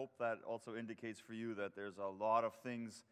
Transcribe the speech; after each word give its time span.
hope 0.00 0.16
that 0.18 0.38
also 0.48 0.76
indicates 0.76 1.20
for 1.20 1.34
you 1.34 1.54
that 1.54 1.76
there's 1.76 1.98
a 1.98 2.24
lot 2.24 2.42
of 2.42 2.54
things 2.62 3.04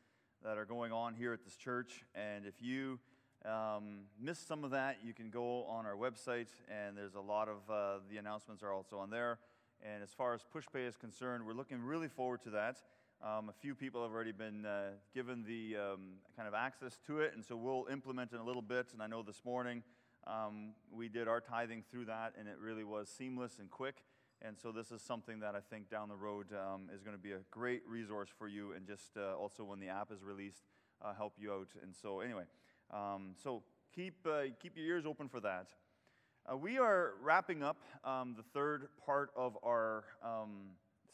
that 0.43 0.57
are 0.57 0.65
going 0.65 0.91
on 0.91 1.13
here 1.13 1.35
at 1.35 1.45
this 1.45 1.55
church. 1.55 2.03
And 2.15 2.47
if 2.47 2.63
you 2.63 2.99
um, 3.45 4.05
missed 4.19 4.49
some 4.49 4.65
of 4.65 4.71
that, 4.71 4.97
you 5.05 5.13
can 5.13 5.29
go 5.29 5.67
on 5.67 5.85
our 5.85 5.97
website, 5.97 6.49
and 6.67 6.97
there's 6.97 7.15
a 7.15 7.21
lot 7.21 7.47
of 7.47 7.57
uh, 7.71 7.99
the 8.11 8.17
announcements 8.17 8.63
are 8.63 8.73
also 8.73 8.97
on 8.97 9.11
there. 9.11 9.39
And 9.85 10.03
as 10.03 10.15
far 10.15 10.33
as 10.33 10.41
PushPay 10.55 10.89
is 10.89 10.97
concerned, 10.97 11.45
we're 11.45 11.53
looking 11.53 11.79
really 11.83 12.09
forward 12.09 12.43
to 12.45 12.51
that. 12.53 12.79
Um, 13.23 13.51
a 13.51 13.61
few 13.61 13.75
people 13.75 14.03
have 14.03 14.13
already 14.13 14.33
been 14.33 14.65
uh, 14.65 14.93
given 15.15 15.45
the 15.47 15.77
um, 15.77 16.01
kind 16.37 16.49
of 16.49 16.55
access 16.55 16.99
to 17.07 17.21
it, 17.21 17.33
and 17.35 17.45
so 17.45 17.55
we'll 17.55 17.87
implement 17.93 18.33
in 18.33 18.39
a 18.39 18.45
little 18.45 18.63
bit. 18.63 18.95
And 18.95 19.03
I 19.03 19.09
know 19.09 19.23
this 19.23 19.45
morning 19.45 19.83
um, 20.27 20.71
we 20.91 21.11
did 21.11 21.29
our 21.29 21.43
tithing 21.43 21.85
through 21.91 22.07
that, 22.07 22.33
and 22.39 22.49
it 22.49 22.57
really 22.59 22.85
was 22.85 23.11
seamless 23.11 23.59
and 23.59 23.71
quick. 23.71 23.97
And 24.41 24.57
so 24.57 24.71
this 24.71 24.93
is 24.93 25.03
something 25.03 25.41
that 25.41 25.57
I 25.57 25.61
think 25.61 25.91
down 25.91 26.09
the 26.09 26.17
road 26.17 26.47
um, 26.53 26.89
is 26.95 27.03
going 27.03 27.17
to 27.17 27.23
be 27.23 27.33
a 27.33 27.41
great 27.51 27.83
resource 27.89 28.29
for 28.39 28.47
you, 28.47 28.73
and 28.73 28.87
just 28.87 29.17
uh, 29.17 29.37
also 29.37 29.65
when 29.65 29.81
the 29.81 29.89
app 29.89 30.13
is 30.13 30.23
released, 30.23 30.63
uh, 31.03 31.13
help 31.13 31.35
you 31.39 31.53
out. 31.53 31.69
And 31.83 31.95
so 31.95 32.21
anyway, 32.21 32.45
um, 32.93 33.35
so 33.43 33.63
keep 33.95 34.15
uh, 34.27 34.43
keep 34.63 34.77
your 34.77 34.87
ears 34.87 35.07
open 35.07 35.29
for 35.29 35.41
that. 35.41 35.69
Uh, 36.51 36.57
we 36.57 36.79
are 36.79 37.15
wrapping 37.21 37.63
up 37.63 37.83
um, 38.05 38.35
the 38.37 38.45
third 38.55 38.89
part 39.05 39.31
of 39.37 39.59
our 39.65 40.05
um, 40.25 40.71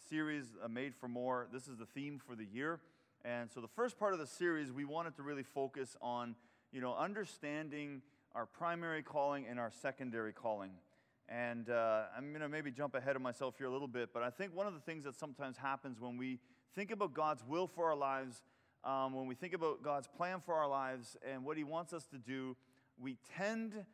series, 0.08 0.44
uh, 0.62 0.68
Made 0.68 0.94
for 0.94 1.08
More. 1.08 1.48
This 1.52 1.66
is 1.66 1.78
the 1.78 1.86
theme 1.86 2.20
for 2.24 2.36
the 2.36 2.44
year. 2.44 2.80
And 3.24 3.50
so 3.50 3.60
the 3.60 3.68
first 3.68 3.98
part 3.98 4.12
of 4.12 4.18
the 4.18 4.26
series, 4.26 4.70
we 4.70 4.84
wanted 4.84 5.16
to 5.16 5.22
really 5.22 5.42
focus 5.42 5.96
on, 6.02 6.36
you 6.72 6.80
know, 6.82 6.94
understanding 6.94 8.02
our 8.34 8.44
primary 8.44 9.02
calling 9.02 9.46
and 9.48 9.58
our 9.58 9.70
secondary 9.70 10.32
calling. 10.32 10.72
And 11.28 11.70
uh, 11.70 12.02
I'm 12.16 12.30
going 12.30 12.42
to 12.42 12.48
maybe 12.48 12.70
jump 12.70 12.94
ahead 12.94 13.16
of 13.16 13.22
myself 13.22 13.54
here 13.56 13.66
a 13.66 13.72
little 13.72 13.88
bit, 13.88 14.10
but 14.12 14.22
I 14.22 14.30
think 14.30 14.54
one 14.54 14.66
of 14.66 14.74
the 14.74 14.80
things 14.80 15.04
that 15.04 15.16
sometimes 15.16 15.56
happens 15.56 16.00
when 16.00 16.16
we 16.16 16.38
think 16.74 16.90
about 16.90 17.14
God's 17.14 17.42
will 17.46 17.66
for 17.66 17.86
our 17.86 17.96
lives, 17.96 18.42
um, 18.84 19.14
when 19.14 19.26
we 19.26 19.34
think 19.34 19.54
about 19.54 19.82
God's 19.82 20.06
plan 20.06 20.42
for 20.44 20.54
our 20.54 20.68
lives 20.68 21.16
and 21.26 21.44
what 21.44 21.56
He 21.56 21.64
wants 21.64 21.92
us 21.92 22.06
to 22.08 22.18
do, 22.18 22.56
we 22.98 23.16
tend 23.36 23.84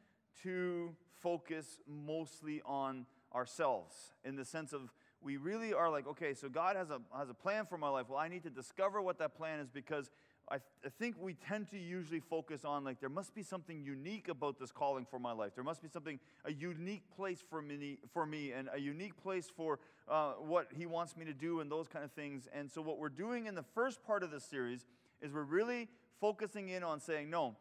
to 0.43 0.95
focus 1.23 1.79
mostly 1.87 2.63
on 2.65 3.07
ourselves 3.35 3.95
in 4.25 4.37
the 4.37 4.45
sense 4.45 4.73
of 4.73 4.93
we 5.23 5.37
really 5.37 5.73
are 5.75 5.91
like, 5.91 6.07
okay, 6.07 6.35
so 6.35 6.49
God 6.49 6.77
has 6.77 6.91
a, 6.91 7.01
has 7.17 7.29
a 7.29 7.35
plan 7.35 7.67
for 7.67 7.77
my 7.77 7.89
life. 7.89 8.07
Well, 8.09 8.19
I 8.19 8.29
need 8.29 8.43
to 8.45 8.51
discover 8.51 9.03
what 9.03 9.19
that 9.19 9.37
plan 9.37 9.61
is 9.61 9.69
because 9.69 10.11
I, 10.51 10.57
th- 10.57 10.65
I, 10.85 10.89
think 10.89 11.15
we 11.21 11.35
tend 11.35 11.71
to 11.71 11.79
usually 11.79 12.19
focus 12.19 12.65
on 12.65 12.83
like 12.83 12.99
there 12.99 13.09
must 13.09 13.35
be 13.35 13.43
something 13.43 13.83
unique 13.83 14.29
about 14.29 14.59
this 14.59 14.73
calling 14.73 15.07
for 15.09 15.21
my 15.21 15.31
life. 15.31 15.53
There 15.55 15.63
must 15.63 15.81
be 15.81 15.89
something 15.89 16.19
a 16.45 16.53
unique 16.53 17.05
place 17.15 17.45
for 17.49 17.63
me, 17.63 17.99
for 18.13 18.27
me, 18.27 18.51
and 18.51 18.69
a 18.75 18.81
unique 18.81 19.17
place 19.23 19.49
for 19.55 19.79
uh, 20.09 20.33
what 20.33 20.67
He 20.77 20.87
wants 20.87 21.17
me 21.17 21.25
to 21.25 21.33
do, 21.33 21.61
and 21.61 21.71
those 21.71 21.87
kind 21.87 22.05
of 22.05 22.11
things. 22.13 22.49
And 22.53 22.69
so, 22.69 22.83
what 22.83 22.99
we're 22.99 23.09
doing 23.09 23.47
in 23.47 23.55
the 23.55 23.65
first 23.75 24.03
part 24.03 24.25
of 24.25 24.33
this 24.33 24.45
series 24.45 24.87
is 25.23 25.33
we're 25.33 25.45
really 25.45 25.89
focusing 26.21 26.69
in 26.69 26.83
on 26.83 26.99
saying, 26.99 27.31
no, 27.31 27.57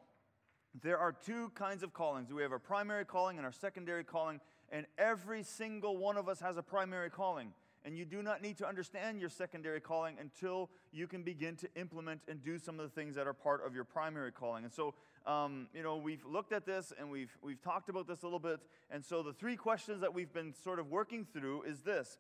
there 0.82 0.98
are 0.98 1.12
two 1.12 1.52
kinds 1.56 1.84
of 1.84 1.94
callings. 1.94 2.34
We 2.34 2.42
have 2.42 2.52
our 2.52 2.60
primary 2.60 3.06
calling 3.06 3.38
and 3.38 3.46
our 3.46 3.52
secondary 3.52 4.04
calling, 4.04 4.40
and 4.72 4.86
every 4.98 5.44
single 5.44 5.98
one 5.98 6.18
of 6.18 6.28
us 6.28 6.40
has 6.40 6.58
a 6.58 6.64
primary 6.64 7.10
calling. 7.10 7.54
And 7.86 7.98
you 7.98 8.04
do 8.04 8.22
not 8.22 8.42
need 8.42 8.58
to 8.58 8.68
understand 8.68 9.22
your 9.22 9.30
secondary 9.30 9.80
calling 9.80 10.18
until 10.20 10.70
you 10.92 11.08
can 11.08 11.24
begin 11.24 11.56
to 11.58 11.70
implement 11.76 12.22
and 12.28 12.44
do 12.44 12.60
some 12.60 12.80
of 12.80 12.84
the 12.84 12.94
things 12.94 13.16
that 13.16 13.26
are 13.26 13.34
part 13.34 13.66
of 13.66 13.74
your 13.74 13.86
primary 13.86 14.32
calling. 14.32 14.66
And 14.66 14.74
so, 14.74 14.96
um, 15.26 15.68
you 15.74 15.82
know, 15.82 15.96
we've 15.96 16.26
looked 16.26 16.52
at 16.52 16.66
this 16.66 16.92
and 17.00 17.10
we've, 17.10 17.36
we've 17.42 17.62
talked 17.62 17.88
about 17.90 18.08
this 18.08 18.24
a 18.24 18.26
little 18.26 18.40
bit. 18.40 18.60
And 18.92 19.04
so, 19.04 19.24
the 19.24 19.34
three 19.34 19.56
questions 19.56 20.02
that 20.02 20.14
we've 20.14 20.34
been 20.34 20.54
sort 20.54 20.80
of 20.80 20.90
working 20.90 21.26
through 21.26 21.64
is 21.64 21.82
this 21.82 22.18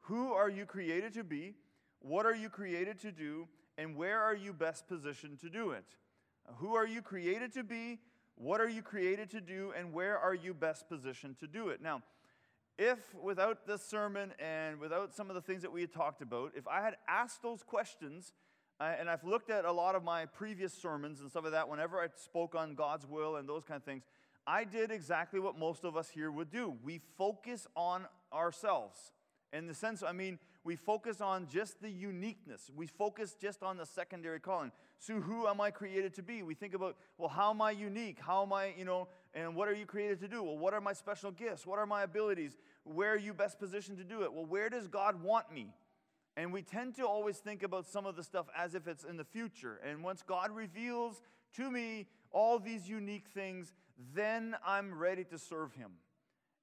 Who 0.00 0.32
are 0.32 0.50
you 0.50 0.66
created 0.66 1.14
to 1.14 1.24
be? 1.24 1.54
What 2.00 2.26
are 2.26 2.34
you 2.34 2.48
created 2.48 3.00
to 3.00 3.12
do? 3.12 3.48
And 3.78 3.94
where 3.94 4.20
are 4.20 4.34
you 4.34 4.52
best 4.52 4.88
positioned 4.88 5.40
to 5.40 5.50
do 5.50 5.70
it? 5.70 5.84
Who 6.56 6.74
are 6.74 6.86
you 6.86 7.02
created 7.02 7.52
to 7.54 7.64
be? 7.64 7.98
What 8.36 8.60
are 8.60 8.68
you 8.68 8.82
created 8.82 9.30
to 9.30 9.40
do? 9.40 9.72
And 9.76 9.92
where 9.92 10.18
are 10.18 10.34
you 10.34 10.54
best 10.54 10.88
positioned 10.88 11.38
to 11.40 11.46
do 11.46 11.68
it? 11.68 11.82
Now, 11.82 12.02
if 12.78 12.98
without 13.14 13.66
this 13.66 13.82
sermon 13.82 14.32
and 14.38 14.78
without 14.78 15.14
some 15.14 15.30
of 15.30 15.34
the 15.34 15.40
things 15.40 15.62
that 15.62 15.72
we 15.72 15.80
had 15.80 15.92
talked 15.92 16.22
about, 16.22 16.52
if 16.54 16.66
I 16.68 16.82
had 16.82 16.96
asked 17.08 17.42
those 17.42 17.62
questions, 17.62 18.32
uh, 18.78 18.92
and 18.98 19.08
I've 19.08 19.24
looked 19.24 19.50
at 19.50 19.64
a 19.64 19.72
lot 19.72 19.94
of 19.94 20.04
my 20.04 20.26
previous 20.26 20.74
sermons 20.74 21.20
and 21.20 21.30
stuff 21.30 21.44
like 21.44 21.52
that, 21.52 21.68
whenever 21.68 21.98
I 21.98 22.08
spoke 22.16 22.54
on 22.54 22.74
God's 22.74 23.06
will 23.06 23.36
and 23.36 23.48
those 23.48 23.64
kind 23.64 23.78
of 23.78 23.84
things, 23.84 24.04
I 24.46 24.64
did 24.64 24.90
exactly 24.90 25.40
what 25.40 25.58
most 25.58 25.84
of 25.84 25.96
us 25.96 26.08
here 26.08 26.30
would 26.30 26.50
do. 26.50 26.76
We 26.84 27.00
focus 27.16 27.66
on 27.74 28.06
ourselves. 28.32 29.12
In 29.52 29.66
the 29.66 29.74
sense, 29.74 30.02
I 30.02 30.12
mean, 30.12 30.38
we 30.64 30.76
focus 30.76 31.20
on 31.20 31.46
just 31.48 31.80
the 31.80 31.90
uniqueness. 31.90 32.70
We 32.76 32.86
focus 32.86 33.36
just 33.40 33.62
on 33.62 33.76
the 33.76 33.86
secondary 33.86 34.40
calling. 34.40 34.72
So, 34.98 35.20
who 35.20 35.46
am 35.46 35.60
I 35.60 35.70
created 35.70 36.14
to 36.14 36.22
be? 36.22 36.42
We 36.42 36.54
think 36.54 36.74
about, 36.74 36.96
well, 37.18 37.28
how 37.28 37.50
am 37.50 37.62
I 37.62 37.70
unique? 37.70 38.18
How 38.20 38.42
am 38.42 38.52
I, 38.52 38.74
you 38.76 38.84
know, 38.84 39.08
and 39.36 39.54
what 39.54 39.68
are 39.68 39.74
you 39.74 39.84
created 39.84 40.18
to 40.20 40.28
do? 40.28 40.42
Well, 40.42 40.56
what 40.56 40.72
are 40.72 40.80
my 40.80 40.94
special 40.94 41.30
gifts? 41.30 41.66
What 41.66 41.78
are 41.78 41.84
my 41.84 42.02
abilities? 42.04 42.56
Where 42.84 43.12
are 43.12 43.18
you 43.18 43.34
best 43.34 43.58
positioned 43.58 43.98
to 43.98 44.04
do 44.04 44.22
it? 44.22 44.32
Well, 44.32 44.46
where 44.46 44.70
does 44.70 44.88
God 44.88 45.22
want 45.22 45.52
me? 45.52 45.74
And 46.38 46.54
we 46.54 46.62
tend 46.62 46.94
to 46.96 47.06
always 47.06 47.36
think 47.36 47.62
about 47.62 47.86
some 47.86 48.06
of 48.06 48.16
the 48.16 48.24
stuff 48.24 48.46
as 48.56 48.74
if 48.74 48.88
it's 48.88 49.04
in 49.04 49.18
the 49.18 49.24
future. 49.24 49.78
And 49.86 50.02
once 50.02 50.22
God 50.22 50.50
reveals 50.50 51.20
to 51.56 51.70
me 51.70 52.06
all 52.30 52.58
these 52.58 52.88
unique 52.88 53.26
things, 53.34 53.74
then 54.14 54.56
I'm 54.66 54.98
ready 54.98 55.24
to 55.24 55.38
serve 55.38 55.74
Him. 55.74 55.92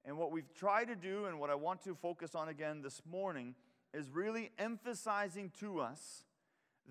And 0.03 0.17
what 0.17 0.31
we've 0.31 0.51
tried 0.55 0.85
to 0.85 0.95
do, 0.95 1.25
and 1.25 1.39
what 1.39 1.51
I 1.51 1.55
want 1.55 1.83
to 1.83 1.93
focus 1.93 2.33
on 2.33 2.49
again 2.49 2.81
this 2.81 3.03
morning, 3.09 3.53
is 3.93 4.09
really 4.09 4.49
emphasizing 4.57 5.51
to 5.59 5.79
us 5.79 6.23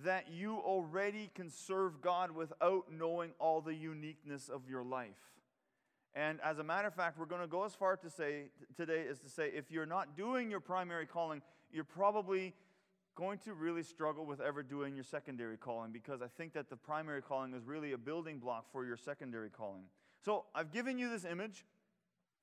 that 0.04 0.30
you 0.30 0.58
already 0.58 1.28
can 1.34 1.50
serve 1.50 2.00
God 2.00 2.30
without 2.30 2.84
knowing 2.90 3.32
all 3.40 3.60
the 3.60 3.74
uniqueness 3.74 4.48
of 4.48 4.68
your 4.68 4.84
life. 4.84 5.32
And 6.14 6.40
as 6.42 6.58
a 6.58 6.64
matter 6.64 6.88
of 6.88 6.94
fact, 6.94 7.18
we're 7.18 7.26
going 7.26 7.40
to 7.40 7.46
go 7.46 7.64
as 7.64 7.74
far 7.74 7.96
to 7.96 8.10
say 8.10 8.50
today 8.76 9.00
is 9.00 9.18
to 9.20 9.30
say 9.30 9.50
if 9.54 9.70
you're 9.70 9.86
not 9.86 10.16
doing 10.16 10.50
your 10.50 10.60
primary 10.60 11.06
calling, 11.06 11.40
you're 11.72 11.84
probably 11.84 12.54
going 13.14 13.38
to 13.38 13.54
really 13.54 13.82
struggle 13.82 14.26
with 14.26 14.40
ever 14.40 14.62
doing 14.62 14.94
your 14.94 15.04
secondary 15.04 15.56
calling 15.56 15.90
because 15.92 16.20
I 16.22 16.28
think 16.28 16.52
that 16.54 16.68
the 16.68 16.76
primary 16.76 17.22
calling 17.22 17.54
is 17.54 17.64
really 17.64 17.92
a 17.92 17.98
building 17.98 18.38
block 18.38 18.70
for 18.72 18.84
your 18.84 18.96
secondary 18.96 19.50
calling. 19.50 19.84
So 20.24 20.44
I've 20.54 20.70
given 20.70 20.98
you 20.98 21.10
this 21.10 21.24
image, 21.24 21.64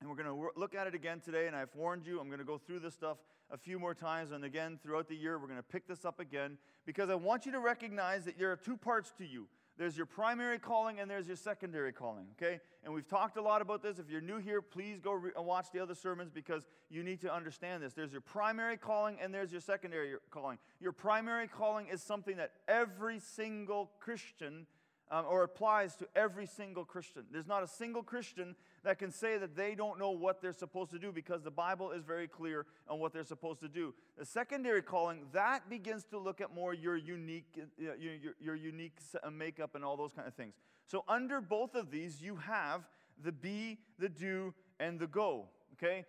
and 0.00 0.08
we're 0.08 0.16
going 0.16 0.28
to 0.28 0.50
look 0.58 0.74
at 0.74 0.86
it 0.86 0.94
again 0.94 1.20
today. 1.20 1.46
And 1.46 1.54
I've 1.54 1.74
warned 1.74 2.06
you, 2.06 2.20
I'm 2.20 2.26
going 2.26 2.40
to 2.40 2.44
go 2.44 2.58
through 2.58 2.80
this 2.80 2.94
stuff 2.94 3.18
a 3.50 3.56
few 3.56 3.78
more 3.78 3.94
times. 3.94 4.32
And 4.32 4.44
again, 4.44 4.78
throughout 4.82 5.08
the 5.08 5.16
year, 5.16 5.38
we're 5.38 5.46
going 5.46 5.58
to 5.58 5.62
pick 5.62 5.86
this 5.86 6.04
up 6.04 6.20
again 6.20 6.58
because 6.86 7.08
I 7.08 7.14
want 7.14 7.46
you 7.46 7.52
to 7.52 7.60
recognize 7.60 8.24
that 8.24 8.38
there 8.38 8.50
are 8.50 8.56
two 8.56 8.76
parts 8.76 9.12
to 9.18 9.26
you 9.26 9.46
there's 9.80 9.96
your 9.96 10.04
primary 10.04 10.58
calling 10.58 11.00
and 11.00 11.10
there's 11.10 11.26
your 11.26 11.38
secondary 11.38 11.90
calling, 11.90 12.26
okay? 12.32 12.60
And 12.84 12.92
we've 12.92 13.08
talked 13.08 13.38
a 13.38 13.42
lot 13.42 13.62
about 13.62 13.82
this. 13.82 13.98
If 13.98 14.10
you're 14.10 14.20
new 14.20 14.36
here, 14.36 14.60
please 14.60 15.00
go 15.00 15.12
re- 15.12 15.30
and 15.34 15.46
watch 15.46 15.68
the 15.72 15.80
other 15.80 15.94
sermons 15.94 16.30
because 16.30 16.66
you 16.90 17.02
need 17.02 17.22
to 17.22 17.34
understand 17.34 17.82
this. 17.82 17.94
There's 17.94 18.12
your 18.12 18.20
primary 18.20 18.76
calling 18.76 19.16
and 19.22 19.32
there's 19.32 19.50
your 19.50 19.62
secondary 19.62 20.12
calling. 20.28 20.58
Your 20.80 20.92
primary 20.92 21.48
calling 21.48 21.86
is 21.86 22.02
something 22.02 22.36
that 22.36 22.52
every 22.68 23.20
single 23.20 23.90
Christian 24.00 24.66
um, 25.10 25.24
or 25.28 25.42
applies 25.42 25.96
to 25.96 26.06
every 26.14 26.46
single 26.46 26.84
Christian. 26.84 27.24
There's 27.32 27.46
not 27.46 27.62
a 27.62 27.66
single 27.66 28.02
Christian 28.02 28.54
that 28.84 28.98
can 28.98 29.10
say 29.10 29.38
that 29.38 29.56
they 29.56 29.74
don't 29.74 29.98
know 29.98 30.10
what 30.10 30.40
they're 30.40 30.52
supposed 30.52 30.90
to 30.92 30.98
do 30.98 31.12
because 31.12 31.42
the 31.42 31.50
Bible 31.50 31.90
is 31.90 32.04
very 32.04 32.28
clear 32.28 32.66
on 32.88 33.00
what 33.00 33.12
they're 33.12 33.24
supposed 33.24 33.60
to 33.60 33.68
do. 33.68 33.92
The 34.18 34.24
secondary 34.24 34.82
calling, 34.82 35.26
that 35.32 35.68
begins 35.68 36.04
to 36.06 36.18
look 36.18 36.40
at 36.40 36.54
more 36.54 36.72
your 36.72 36.96
unique, 36.96 37.58
uh, 37.58 37.94
your, 37.98 38.14
your, 38.14 38.34
your 38.40 38.54
unique 38.54 38.98
uh, 39.22 39.30
makeup 39.30 39.74
and 39.74 39.84
all 39.84 39.96
those 39.96 40.12
kind 40.12 40.28
of 40.28 40.34
things. 40.34 40.54
So 40.86 41.04
under 41.08 41.40
both 41.40 41.74
of 41.74 41.90
these, 41.90 42.22
you 42.22 42.36
have 42.36 42.82
the 43.22 43.32
be, 43.32 43.78
the 43.98 44.08
do, 44.08 44.54
and 44.78 44.98
the 44.98 45.06
go. 45.06 45.48
Okay? 45.74 46.04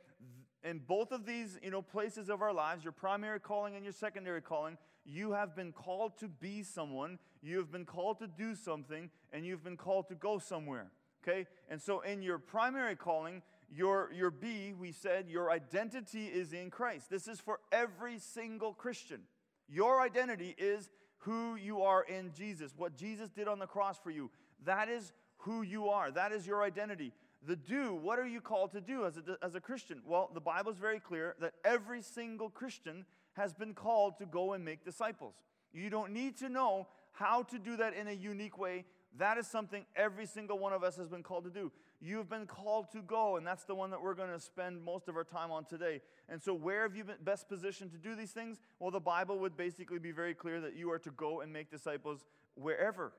In 0.64 0.80
both 0.80 1.12
of 1.12 1.26
these, 1.26 1.60
you 1.64 1.72
know, 1.72 1.82
places 1.82 2.30
of 2.30 2.42
our 2.42 2.54
lives, 2.54 2.84
your 2.84 2.94
primary 2.94 3.40
calling 3.40 3.76
and 3.76 3.84
your 3.84 3.94
secondary 3.94 4.42
calling, 4.42 4.78
you 5.06 5.32
have 5.32 5.56
been 5.56 5.72
called 5.72 6.18
to 6.20 6.28
be 6.28 6.64
someone, 6.64 7.18
you 7.42 7.58
have 7.58 7.72
been 7.72 7.86
called 7.86 8.20
to 8.20 8.28
do 8.28 8.56
something, 8.56 9.10
and 9.34 9.46
you've 9.46 9.64
been 9.64 9.78
called 9.78 10.08
to 10.10 10.16
go 10.16 10.40
somewhere. 10.40 10.92
Okay? 11.24 11.48
And 11.70 11.82
so 11.82 12.02
in 12.02 12.22
your 12.22 12.40
primary 12.40 12.96
calling, 12.96 13.42
your, 13.74 14.12
your 14.14 14.32
be, 14.32 14.74
we 14.74 14.92
said 14.92 15.28
your 15.30 15.52
identity 15.52 16.26
is 16.26 16.54
in 16.54 16.70
Christ. 16.70 17.10
This 17.10 17.28
is 17.28 17.40
for 17.40 17.60
every 17.72 18.20
single 18.20 18.74
Christian. 18.74 19.22
Your 19.70 20.02
identity 20.02 20.56
is 20.58 20.90
who 21.20 21.56
you 21.56 21.82
are 21.82 22.04
in 22.04 22.32
Jesus, 22.36 22.74
what 22.76 22.96
Jesus 22.96 23.30
did 23.30 23.48
on 23.48 23.60
the 23.60 23.68
cross 23.68 23.98
for 23.98 24.12
you. 24.12 24.30
That 24.66 24.90
is 24.90 25.14
who 25.38 25.62
you 25.62 25.90
are. 25.90 26.12
That 26.12 26.32
is 26.32 26.46
your 26.46 26.64
identity. 26.64 27.14
The 27.48 27.56
do, 27.56 27.96
what 27.96 28.20
are 28.20 28.28
you 28.28 28.42
called 28.42 28.72
to 28.74 28.82
do 28.82 29.06
as 29.06 29.18
a, 29.18 29.38
as 29.44 29.56
a 29.56 29.62
Christian? 29.62 30.02
Well, 30.06 30.30
the 30.34 30.42
Bible 30.42 30.72
is 30.72 30.78
very 30.78 31.00
clear 31.00 31.36
that 31.40 31.54
every 31.64 32.02
single 32.02 32.50
Christian 32.50 33.06
has 33.34 33.54
been 33.54 33.74
called 33.74 34.18
to 34.20 34.26
go 34.26 34.54
and 34.54 34.66
make 34.66 34.84
disciples. 34.84 35.36
You 35.74 35.90
don't 35.90 36.12
need 36.12 36.38
to 36.38 36.50
know 36.50 36.88
how 37.12 37.44
to 37.44 37.60
do 37.60 37.78
that 37.78 37.94
in 37.94 38.08
a 38.08 38.14
unique 38.14 38.58
way 38.58 38.86
That 39.18 39.38
is 39.38 39.46
something 39.48 39.86
every 39.96 40.26
single 40.26 40.58
one 40.58 40.72
of 40.72 40.84
us 40.84 40.96
has 40.96 41.10
been 41.10 41.24
called 41.24 41.44
to 41.44 41.50
do. 41.50 41.72
You've 42.00 42.30
been 42.30 42.46
called 42.46 42.92
to 42.94 43.02
go, 43.02 43.36
and 43.36 43.46
that's 43.46 43.66
the 43.66 43.76
one 43.76 43.92
that 43.92 44.02
we're 44.02 44.14
going 44.14 44.32
to 44.32 44.40
spend 44.40 44.82
most 44.82 45.10
of 45.10 45.18
our 45.18 45.26
time 45.26 45.52
on 45.52 45.66
today. 45.66 46.02
And 46.30 46.42
so, 46.42 46.54
where 46.54 46.84
have 46.84 46.96
you 46.96 47.04
been 47.04 47.18
best 47.24 47.50
positioned 47.50 47.92
to 47.92 47.98
do 47.98 48.16
these 48.16 48.32
things? 48.32 48.60
Well, 48.80 48.90
the 48.90 49.02
Bible 49.02 49.38
would 49.40 49.58
basically 49.58 50.00
be 50.00 50.12
very 50.12 50.34
clear 50.34 50.62
that 50.62 50.76
you 50.76 50.90
are 50.92 51.00
to 51.00 51.12
go 51.12 51.42
and 51.42 51.52
make 51.52 51.70
disciples 51.70 52.24
wherever. 52.56 53.12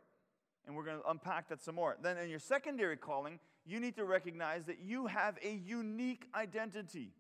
And 0.67 0.75
we're 0.75 0.85
going 0.85 1.01
to 1.01 1.11
unpack 1.11 1.49
that 1.51 1.63
some 1.63 1.75
more. 1.75 1.97
Then, 2.03 2.17
in 2.17 2.31
your 2.31 2.39
secondary 2.39 2.97
calling, 2.97 3.39
you 3.67 3.79
need 3.79 3.95
to 3.97 4.05
recognize 4.05 4.65
that 4.65 4.79
you 4.81 5.07
have 5.09 5.37
a 5.43 5.53
unique 5.53 6.27
identity. 6.35 7.13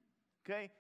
Okay? 0.45 0.71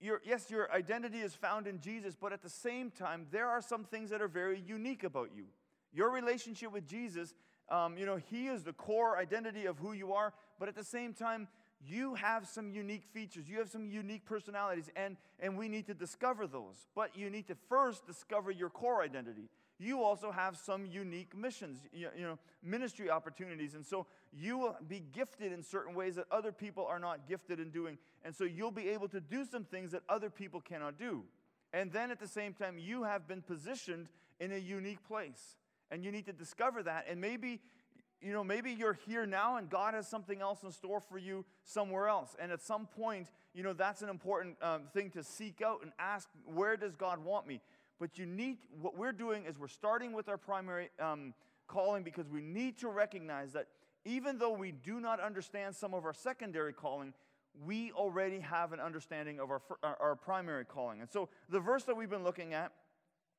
Your, 0.00 0.20
yes, 0.24 0.50
your 0.50 0.70
identity 0.72 1.18
is 1.18 1.34
found 1.34 1.66
in 1.66 1.80
Jesus, 1.80 2.14
but 2.20 2.32
at 2.32 2.42
the 2.42 2.50
same 2.50 2.90
time, 2.90 3.26
there 3.30 3.48
are 3.48 3.62
some 3.62 3.84
things 3.84 4.10
that 4.10 4.20
are 4.20 4.28
very 4.28 4.60
unique 4.60 5.04
about 5.04 5.30
you. 5.34 5.44
Your 5.92 6.10
relationship 6.10 6.72
with 6.72 6.86
Jesus 6.86 7.34
um, 7.70 7.96
you 7.96 8.06
know, 8.06 8.16
He 8.16 8.46
is 8.46 8.62
the 8.62 8.72
core 8.72 9.16
identity 9.16 9.66
of 9.66 9.78
who 9.78 9.92
you 9.92 10.12
are, 10.12 10.32
but 10.58 10.68
at 10.68 10.74
the 10.74 10.84
same 10.84 11.14
time, 11.14 11.48
you 11.86 12.14
have 12.14 12.46
some 12.46 12.70
unique 12.70 13.04
features. 13.12 13.48
You 13.48 13.58
have 13.58 13.68
some 13.68 13.90
unique 13.90 14.24
personalities, 14.24 14.90
and, 14.96 15.16
and 15.40 15.56
we 15.56 15.68
need 15.68 15.86
to 15.86 15.94
discover 15.94 16.46
those. 16.46 16.86
But 16.94 17.16
you 17.16 17.28
need 17.28 17.46
to 17.48 17.56
first 17.68 18.06
discover 18.06 18.50
your 18.50 18.70
core 18.70 19.02
identity. 19.02 19.48
You 19.84 20.02
also 20.02 20.32
have 20.32 20.56
some 20.56 20.86
unique 20.86 21.36
missions, 21.36 21.80
you, 21.92 22.08
know, 22.18 22.38
ministry 22.62 23.10
opportunities. 23.10 23.74
And 23.74 23.84
so 23.84 24.06
you 24.32 24.56
will 24.56 24.76
be 24.88 25.02
gifted 25.12 25.52
in 25.52 25.62
certain 25.62 25.94
ways 25.94 26.14
that 26.14 26.24
other 26.30 26.52
people 26.52 26.86
are 26.86 26.98
not 26.98 27.28
gifted 27.28 27.60
in 27.60 27.70
doing. 27.70 27.98
And 28.24 28.34
so 28.34 28.44
you'll 28.44 28.70
be 28.70 28.88
able 28.88 29.08
to 29.08 29.20
do 29.20 29.44
some 29.44 29.64
things 29.64 29.90
that 29.90 30.00
other 30.08 30.30
people 30.30 30.62
cannot 30.62 30.98
do. 30.98 31.24
And 31.74 31.92
then 31.92 32.10
at 32.10 32.18
the 32.18 32.26
same 32.26 32.54
time, 32.54 32.78
you 32.78 33.02
have 33.02 33.28
been 33.28 33.42
positioned 33.42 34.08
in 34.40 34.52
a 34.52 34.56
unique 34.56 35.06
place 35.06 35.56
and 35.90 36.02
you 36.02 36.10
need 36.10 36.24
to 36.26 36.32
discover 36.32 36.82
that. 36.82 37.04
And 37.10 37.20
maybe, 37.20 37.60
you 38.22 38.32
know, 38.32 38.42
maybe 38.42 38.72
you're 38.72 38.98
here 39.06 39.26
now 39.26 39.56
and 39.56 39.68
God 39.68 39.92
has 39.92 40.08
something 40.08 40.40
else 40.40 40.62
in 40.62 40.72
store 40.72 41.00
for 41.00 41.18
you 41.18 41.44
somewhere 41.62 42.08
else. 42.08 42.34
And 42.40 42.50
at 42.50 42.62
some 42.62 42.86
point, 42.86 43.28
you 43.52 43.62
know, 43.62 43.74
that's 43.74 44.00
an 44.00 44.08
important 44.08 44.56
um, 44.62 44.84
thing 44.94 45.10
to 45.10 45.22
seek 45.22 45.60
out 45.60 45.80
and 45.82 45.92
ask, 45.98 46.26
where 46.46 46.78
does 46.78 46.96
God 46.96 47.22
want 47.22 47.46
me? 47.46 47.60
But 48.00 48.18
you 48.18 48.26
need, 48.26 48.58
what 48.80 48.96
we're 48.96 49.12
doing 49.12 49.44
is 49.46 49.58
we're 49.58 49.68
starting 49.68 50.12
with 50.12 50.28
our 50.28 50.36
primary 50.36 50.90
um, 51.00 51.34
calling 51.66 52.02
because 52.02 52.28
we 52.28 52.40
need 52.40 52.78
to 52.78 52.88
recognize 52.88 53.52
that 53.52 53.68
even 54.04 54.38
though 54.38 54.52
we 54.52 54.72
do 54.72 55.00
not 55.00 55.20
understand 55.20 55.74
some 55.74 55.94
of 55.94 56.04
our 56.04 56.12
secondary 56.12 56.72
calling, 56.72 57.14
we 57.64 57.92
already 57.92 58.40
have 58.40 58.72
an 58.72 58.80
understanding 58.80 59.38
of 59.38 59.50
our, 59.50 59.62
our 59.82 60.16
primary 60.16 60.64
calling. 60.64 61.00
And 61.00 61.10
so 61.10 61.28
the 61.48 61.60
verse 61.60 61.84
that 61.84 61.96
we've 61.96 62.10
been 62.10 62.24
looking 62.24 62.52
at 62.52 62.72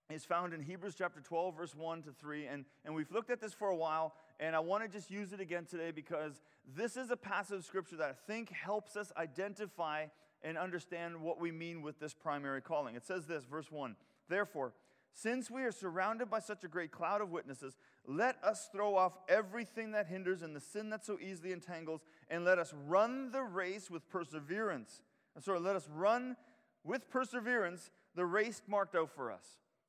is 0.09 0.23
found 0.23 0.53
in 0.53 0.61
Hebrews 0.61 0.95
chapter 0.97 1.19
12, 1.19 1.57
verse 1.57 1.75
1 1.75 2.03
to 2.03 2.11
3. 2.11 2.45
And, 2.47 2.65
and 2.85 2.95
we've 2.95 3.11
looked 3.11 3.29
at 3.29 3.41
this 3.41 3.53
for 3.53 3.69
a 3.69 3.75
while, 3.75 4.13
and 4.39 4.55
I 4.55 4.59
want 4.59 4.83
to 4.83 4.89
just 4.89 5.11
use 5.11 5.33
it 5.33 5.39
again 5.39 5.65
today 5.65 5.91
because 5.91 6.41
this 6.75 6.95
is 6.95 7.11
a 7.11 7.17
passage 7.17 7.57
of 7.57 7.65
scripture 7.65 7.97
that 7.97 8.09
I 8.09 8.31
think 8.31 8.51
helps 8.51 8.95
us 8.95 9.11
identify 9.17 10.05
and 10.43 10.57
understand 10.57 11.19
what 11.19 11.39
we 11.39 11.51
mean 11.51 11.81
with 11.81 11.99
this 11.99 12.13
primary 12.13 12.61
calling. 12.61 12.95
It 12.95 13.05
says 13.05 13.25
this, 13.25 13.43
verse 13.43 13.71
1 13.71 13.95
Therefore, 14.29 14.73
since 15.13 15.49
we 15.49 15.63
are 15.63 15.71
surrounded 15.71 16.29
by 16.29 16.39
such 16.39 16.63
a 16.65 16.67
great 16.67 16.91
cloud 16.91 17.21
of 17.21 17.31
witnesses, 17.31 17.77
let 18.05 18.35
us 18.43 18.69
throw 18.71 18.97
off 18.97 19.13
everything 19.29 19.91
that 19.91 20.07
hinders 20.07 20.41
and 20.41 20.53
the 20.53 20.59
sin 20.59 20.89
that 20.89 21.05
so 21.05 21.17
easily 21.21 21.53
entangles, 21.53 22.01
and 22.29 22.43
let 22.43 22.59
us 22.59 22.73
run 22.85 23.31
the 23.31 23.41
race 23.41 23.89
with 23.89 24.07
perseverance. 24.09 25.01
Uh, 25.37 25.39
sorry, 25.39 25.59
let 25.59 25.75
us 25.75 25.87
run 25.93 26.35
with 26.83 27.09
perseverance 27.09 27.91
the 28.15 28.25
race 28.25 28.61
marked 28.67 28.95
out 28.95 29.09
for 29.09 29.31
us. 29.31 29.45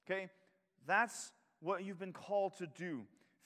Okay? 0.09 0.29
That's 0.87 1.33
what 1.61 1.85
you've 1.85 1.99
been 1.99 2.13
called 2.13 2.57
to 2.59 2.67
do. 2.67 3.03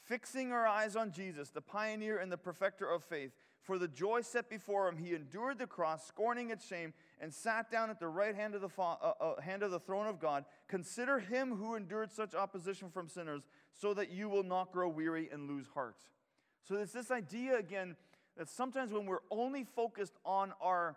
Fixing 0.06 0.52
our 0.52 0.66
eyes 0.66 0.96
on 0.96 1.12
Jesus, 1.12 1.50
the 1.50 1.60
pioneer 1.60 2.18
and 2.18 2.30
the 2.30 2.36
perfecter 2.36 2.90
of 2.90 3.04
faith. 3.04 3.32
For 3.62 3.78
the 3.78 3.88
joy 3.88 4.22
set 4.22 4.48
before 4.48 4.88
him, 4.88 4.96
he 4.96 5.14
endured 5.14 5.58
the 5.58 5.66
cross, 5.66 6.06
scorning 6.06 6.50
its 6.50 6.66
shame, 6.66 6.94
and 7.20 7.32
sat 7.32 7.70
down 7.70 7.90
at 7.90 8.00
the 8.00 8.08
right 8.08 8.34
hand 8.34 8.54
of 8.54 8.62
the, 8.62 8.68
fa- 8.68 8.96
uh, 9.02 9.12
uh, 9.20 9.40
hand 9.40 9.62
of 9.62 9.70
the 9.70 9.78
throne 9.78 10.06
of 10.06 10.18
God. 10.18 10.44
Consider 10.66 11.18
him 11.18 11.54
who 11.54 11.74
endured 11.74 12.10
such 12.10 12.34
opposition 12.34 12.88
from 12.90 13.08
sinners, 13.08 13.42
so 13.72 13.92
that 13.94 14.10
you 14.10 14.28
will 14.28 14.42
not 14.42 14.72
grow 14.72 14.88
weary 14.88 15.28
and 15.30 15.48
lose 15.48 15.66
heart. 15.74 15.96
So 16.66 16.74
there's 16.74 16.92
this 16.92 17.10
idea 17.10 17.58
again 17.58 17.96
that 18.36 18.48
sometimes 18.48 18.92
when 18.92 19.06
we're 19.06 19.18
only 19.30 19.64
focused 19.64 20.14
on 20.24 20.52
our 20.60 20.96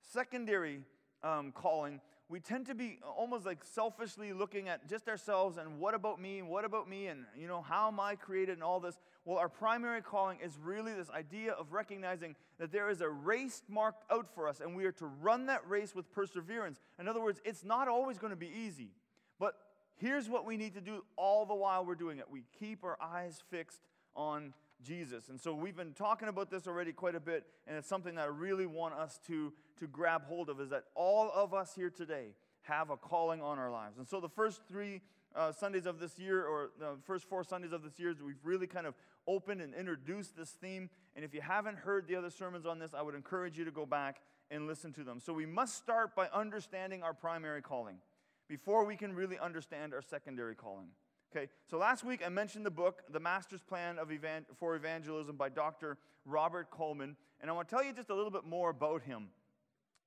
secondary 0.00 0.84
um, 1.22 1.52
calling, 1.52 2.00
we 2.28 2.40
tend 2.40 2.66
to 2.66 2.74
be 2.74 2.98
almost 3.16 3.46
like 3.46 3.64
selfishly 3.64 4.32
looking 4.32 4.68
at 4.68 4.86
just 4.88 5.08
ourselves 5.08 5.56
and 5.56 5.78
what 5.78 5.94
about 5.94 6.20
me 6.20 6.38
and 6.38 6.48
what 6.48 6.64
about 6.64 6.88
me 6.88 7.06
and 7.06 7.24
you 7.36 7.48
know 7.48 7.62
how 7.62 7.88
am 7.88 7.98
i 7.98 8.14
created 8.14 8.54
and 8.54 8.62
all 8.62 8.80
this. 8.80 8.98
Well 9.24 9.38
our 9.38 9.48
primary 9.48 10.02
calling 10.02 10.38
is 10.42 10.58
really 10.62 10.92
this 10.92 11.10
idea 11.10 11.52
of 11.52 11.72
recognizing 11.72 12.36
that 12.58 12.70
there 12.70 12.90
is 12.90 13.00
a 13.00 13.08
race 13.08 13.62
marked 13.68 14.04
out 14.10 14.28
for 14.34 14.46
us 14.46 14.60
and 14.60 14.76
we 14.76 14.84
are 14.84 14.92
to 14.92 15.06
run 15.06 15.46
that 15.46 15.66
race 15.68 15.94
with 15.94 16.12
perseverance. 16.12 16.80
In 16.98 17.08
other 17.08 17.20
words 17.20 17.40
it's 17.44 17.64
not 17.64 17.88
always 17.88 18.18
going 18.18 18.32
to 18.32 18.36
be 18.36 18.50
easy 18.54 18.90
but 19.38 19.54
here's 19.96 20.28
what 20.28 20.44
we 20.44 20.56
need 20.56 20.74
to 20.74 20.80
do 20.80 21.04
all 21.16 21.46
the 21.46 21.54
while 21.54 21.84
we're 21.84 21.94
doing 21.94 22.18
it. 22.18 22.26
We 22.30 22.44
keep 22.58 22.84
our 22.84 22.98
eyes 23.00 23.42
fixed 23.50 23.80
on 24.14 24.52
Jesus. 24.82 25.28
And 25.28 25.40
so 25.40 25.54
we've 25.54 25.76
been 25.76 25.92
talking 25.92 26.28
about 26.28 26.50
this 26.50 26.66
already 26.66 26.92
quite 26.92 27.14
a 27.14 27.20
bit, 27.20 27.44
and 27.66 27.76
it's 27.76 27.88
something 27.88 28.14
that 28.14 28.24
I 28.24 28.28
really 28.28 28.66
want 28.66 28.94
us 28.94 29.18
to, 29.26 29.52
to 29.80 29.86
grab 29.86 30.24
hold 30.24 30.48
of 30.48 30.60
is 30.60 30.70
that 30.70 30.84
all 30.94 31.30
of 31.34 31.54
us 31.54 31.74
here 31.74 31.90
today 31.90 32.34
have 32.62 32.90
a 32.90 32.96
calling 32.96 33.40
on 33.40 33.58
our 33.58 33.70
lives. 33.70 33.98
And 33.98 34.06
so 34.06 34.20
the 34.20 34.28
first 34.28 34.62
three 34.68 35.00
uh, 35.34 35.52
Sundays 35.52 35.86
of 35.86 36.00
this 36.00 36.18
year, 36.18 36.44
or 36.44 36.70
the 36.78 36.96
first 37.04 37.28
four 37.28 37.44
Sundays 37.44 37.72
of 37.72 37.82
this 37.82 37.98
year, 37.98 38.14
we've 38.24 38.44
really 38.44 38.66
kind 38.66 38.86
of 38.86 38.94
opened 39.26 39.60
and 39.60 39.74
introduced 39.74 40.36
this 40.36 40.50
theme. 40.50 40.88
And 41.14 41.24
if 41.24 41.34
you 41.34 41.40
haven't 41.40 41.78
heard 41.78 42.06
the 42.06 42.16
other 42.16 42.30
sermons 42.30 42.66
on 42.66 42.78
this, 42.78 42.94
I 42.94 43.02
would 43.02 43.14
encourage 43.14 43.58
you 43.58 43.64
to 43.64 43.70
go 43.70 43.86
back 43.86 44.20
and 44.50 44.66
listen 44.66 44.92
to 44.94 45.04
them. 45.04 45.20
So 45.20 45.32
we 45.32 45.46
must 45.46 45.76
start 45.76 46.14
by 46.14 46.28
understanding 46.32 47.02
our 47.02 47.12
primary 47.12 47.62
calling 47.62 47.96
before 48.48 48.84
we 48.84 48.96
can 48.96 49.14
really 49.14 49.38
understand 49.38 49.92
our 49.92 50.02
secondary 50.02 50.54
calling. 50.54 50.88
Okay, 51.30 51.50
so 51.70 51.76
last 51.76 52.04
week 52.04 52.22
I 52.24 52.30
mentioned 52.30 52.64
the 52.64 52.70
book, 52.70 53.02
The 53.10 53.20
Master's 53.20 53.60
Plan 53.60 53.98
of 53.98 54.10
Evan- 54.10 54.46
for 54.56 54.76
Evangelism 54.76 55.36
by 55.36 55.50
Dr. 55.50 55.98
Robert 56.24 56.70
Coleman, 56.70 57.16
and 57.42 57.50
I 57.50 57.52
want 57.52 57.68
to 57.68 57.74
tell 57.74 57.84
you 57.84 57.92
just 57.92 58.08
a 58.08 58.14
little 58.14 58.30
bit 58.30 58.44
more 58.44 58.70
about 58.70 59.02
him. 59.02 59.28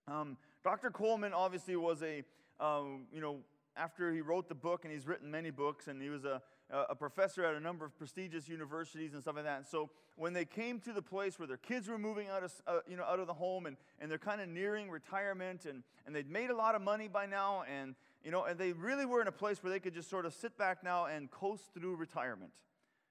Um, 0.07 0.35
Dr. 0.63 0.89
Coleman 0.89 1.31
obviously 1.31 1.75
was 1.75 2.01
a, 2.01 2.23
um, 2.59 3.05
you 3.13 3.21
know, 3.21 3.37
after 3.77 4.11
he 4.11 4.21
wrote 4.21 4.49
the 4.49 4.55
book, 4.55 4.83
and 4.83 4.91
he's 4.91 5.05
written 5.05 5.29
many 5.29 5.51
books, 5.51 5.87
and 5.87 6.01
he 6.01 6.09
was 6.09 6.25
a, 6.25 6.41
a 6.71 6.95
professor 6.95 7.45
at 7.45 7.53
a 7.53 7.59
number 7.59 7.85
of 7.85 7.95
prestigious 7.99 8.49
universities 8.49 9.13
and 9.13 9.21
stuff 9.21 9.35
like 9.35 9.45
that. 9.45 9.57
And 9.57 9.67
so 9.67 9.91
when 10.15 10.33
they 10.33 10.43
came 10.43 10.79
to 10.79 10.91
the 10.91 11.03
place 11.03 11.37
where 11.37 11.47
their 11.47 11.57
kids 11.57 11.87
were 11.87 11.99
moving 11.99 12.29
out 12.29 12.43
of, 12.43 12.53
uh, 12.65 12.79
you 12.87 12.97
know, 12.97 13.03
out 13.03 13.19
of 13.19 13.27
the 13.27 13.33
home, 13.33 13.67
and, 13.67 13.77
and 13.99 14.09
they're 14.09 14.17
kind 14.17 14.41
of 14.41 14.49
nearing 14.49 14.89
retirement, 14.89 15.65
and, 15.65 15.83
and 16.07 16.15
they'd 16.15 16.31
made 16.31 16.49
a 16.49 16.55
lot 16.55 16.73
of 16.73 16.81
money 16.81 17.07
by 17.07 17.27
now, 17.27 17.63
and 17.71 17.93
you 18.23 18.31
know, 18.31 18.43
and 18.45 18.59
they 18.59 18.71
really 18.73 19.05
were 19.05 19.21
in 19.21 19.27
a 19.27 19.31
place 19.31 19.63
where 19.63 19.71
they 19.71 19.79
could 19.79 19.93
just 19.93 20.09
sort 20.09 20.25
of 20.25 20.33
sit 20.33 20.57
back 20.57 20.83
now 20.83 21.05
and 21.05 21.31
coast 21.31 21.73
through 21.73 21.95
retirement. 21.95 22.51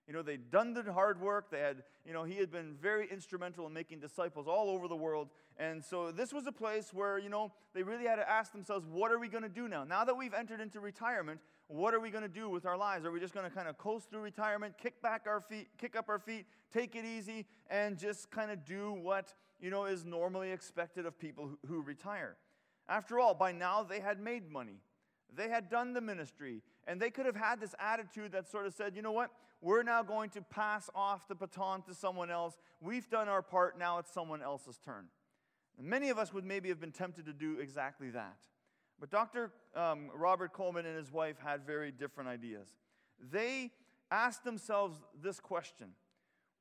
You 0.07 0.17
know, 0.17 0.23
they'd 0.23 0.51
done 0.51 0.75
the 0.75 0.93
hard 0.93 1.21
work. 1.21 1.51
They 1.51 1.61
had, 1.61 1.85
you 2.05 2.13
know, 2.13 2.25
he 2.25 2.35
had 2.35 2.51
been 2.51 2.75
very 2.75 3.09
instrumental 3.09 3.67
in 3.69 3.73
making 3.73 4.01
disciples 4.01 4.49
all 4.49 4.69
over 4.69 4.89
the 4.89 4.97
world. 4.97 5.29
And 5.57 5.85
so 5.85 6.11
this 6.11 6.33
was 6.33 6.49
a 6.49 6.53
place 6.53 6.93
where, 6.93 7.19
you 7.19 7.29
know, 7.29 7.53
they 7.75 7.85
really 7.85 8.07
had 8.07 8.17
to 8.17 8.29
ask 8.29 8.51
themselves, 8.51 8.85
what 8.91 9.13
are 9.13 9.21
we 9.21 9.29
going 9.29 9.45
to 9.45 9.49
do 9.49 9.69
now? 9.69 9.85
Now 9.85 10.05
that 10.05 10.17
we've 10.17 10.35
entered 10.35 10.61
into 10.61 10.81
retirement, 10.81 11.41
what 11.69 11.95
are 11.95 12.01
we 12.01 12.11
going 12.11 12.25
to 12.25 12.29
do 12.29 12.49
with 12.49 12.67
our 12.67 12.77
lives? 12.77 13.05
Are 13.05 13.13
we 13.13 13.21
just 13.21 13.35
going 13.35 13.49
to 13.49 13.55
kind 13.55 13.69
of 13.69 13.79
coast 13.79 14.11
through 14.11 14.23
retirement, 14.23 14.75
kick 14.79 15.01
back 15.01 15.27
our 15.29 15.41
feet, 15.41 15.69
kick 15.79 15.95
up 15.95 16.09
our 16.09 16.19
feet, 16.19 16.47
take 16.73 16.97
it 16.97 17.05
easy, 17.05 17.47
and 17.69 17.97
just 17.97 18.33
kind 18.33 18.51
of 18.51 18.65
do 18.65 18.93
what, 18.93 19.33
you 19.61 19.71
know, 19.71 19.85
is 19.85 20.05
normally 20.05 20.51
expected 20.51 21.07
of 21.07 21.17
people 21.21 21.47
who, 21.47 21.59
who 21.69 21.83
retire? 21.83 22.37
After 22.89 23.21
all, 23.21 23.35
by 23.35 23.53
now 23.53 23.85
they 23.85 24.01
had 24.01 24.19
made 24.19 24.51
money. 24.51 24.81
They 25.37 25.49
had 25.49 25.69
done 25.69 25.93
the 25.93 26.01
ministry, 26.01 26.63
and 26.87 27.01
they 27.01 27.11
could 27.11 27.27
have 27.27 27.37
had 27.37 27.61
this 27.61 27.75
attitude 27.79 28.33
that 28.33 28.49
sort 28.49 28.67
of 28.67 28.75
said, 28.75 28.97
you 28.97 29.03
know 29.03 29.13
what, 29.13 29.31
we're 29.61 29.83
now 29.83 30.03
going 30.03 30.31
to 30.31 30.43
pass 30.43 30.89
off 30.95 31.29
the 31.29 31.35
baton 31.35 31.83
to 31.83 31.95
someone 31.95 32.31
else. 32.31 32.59
We've 32.81 33.09
done 33.11 33.29
our 33.29 33.43
part, 33.43 33.79
now 33.79 33.99
it's 33.99 34.13
someone 34.13 34.43
else's 34.43 34.79
turn. 34.79 35.07
And 35.79 35.87
many 35.87 36.09
of 36.09 36.19
us 36.19 36.33
would 36.33 36.45
maybe 36.45 36.69
have 36.69 36.81
been 36.81 36.93
tempted 36.93 37.27
to 37.27 37.33
do 37.33 37.59
exactly 37.59 38.11
that. 38.11 38.39
But 38.99 39.11
Dr. 39.11 39.51
Um, 39.75 40.11
Robert 40.15 40.53
Coleman 40.53 40.85
and 40.85 40.97
his 40.97 41.11
wife 41.11 41.37
had 41.43 41.67
very 41.67 41.91
different 41.91 42.29
ideas. 42.29 42.69
They 43.33 43.71
asked 44.11 44.45
themselves 44.45 44.99
this 45.23 45.41
question 45.41 45.89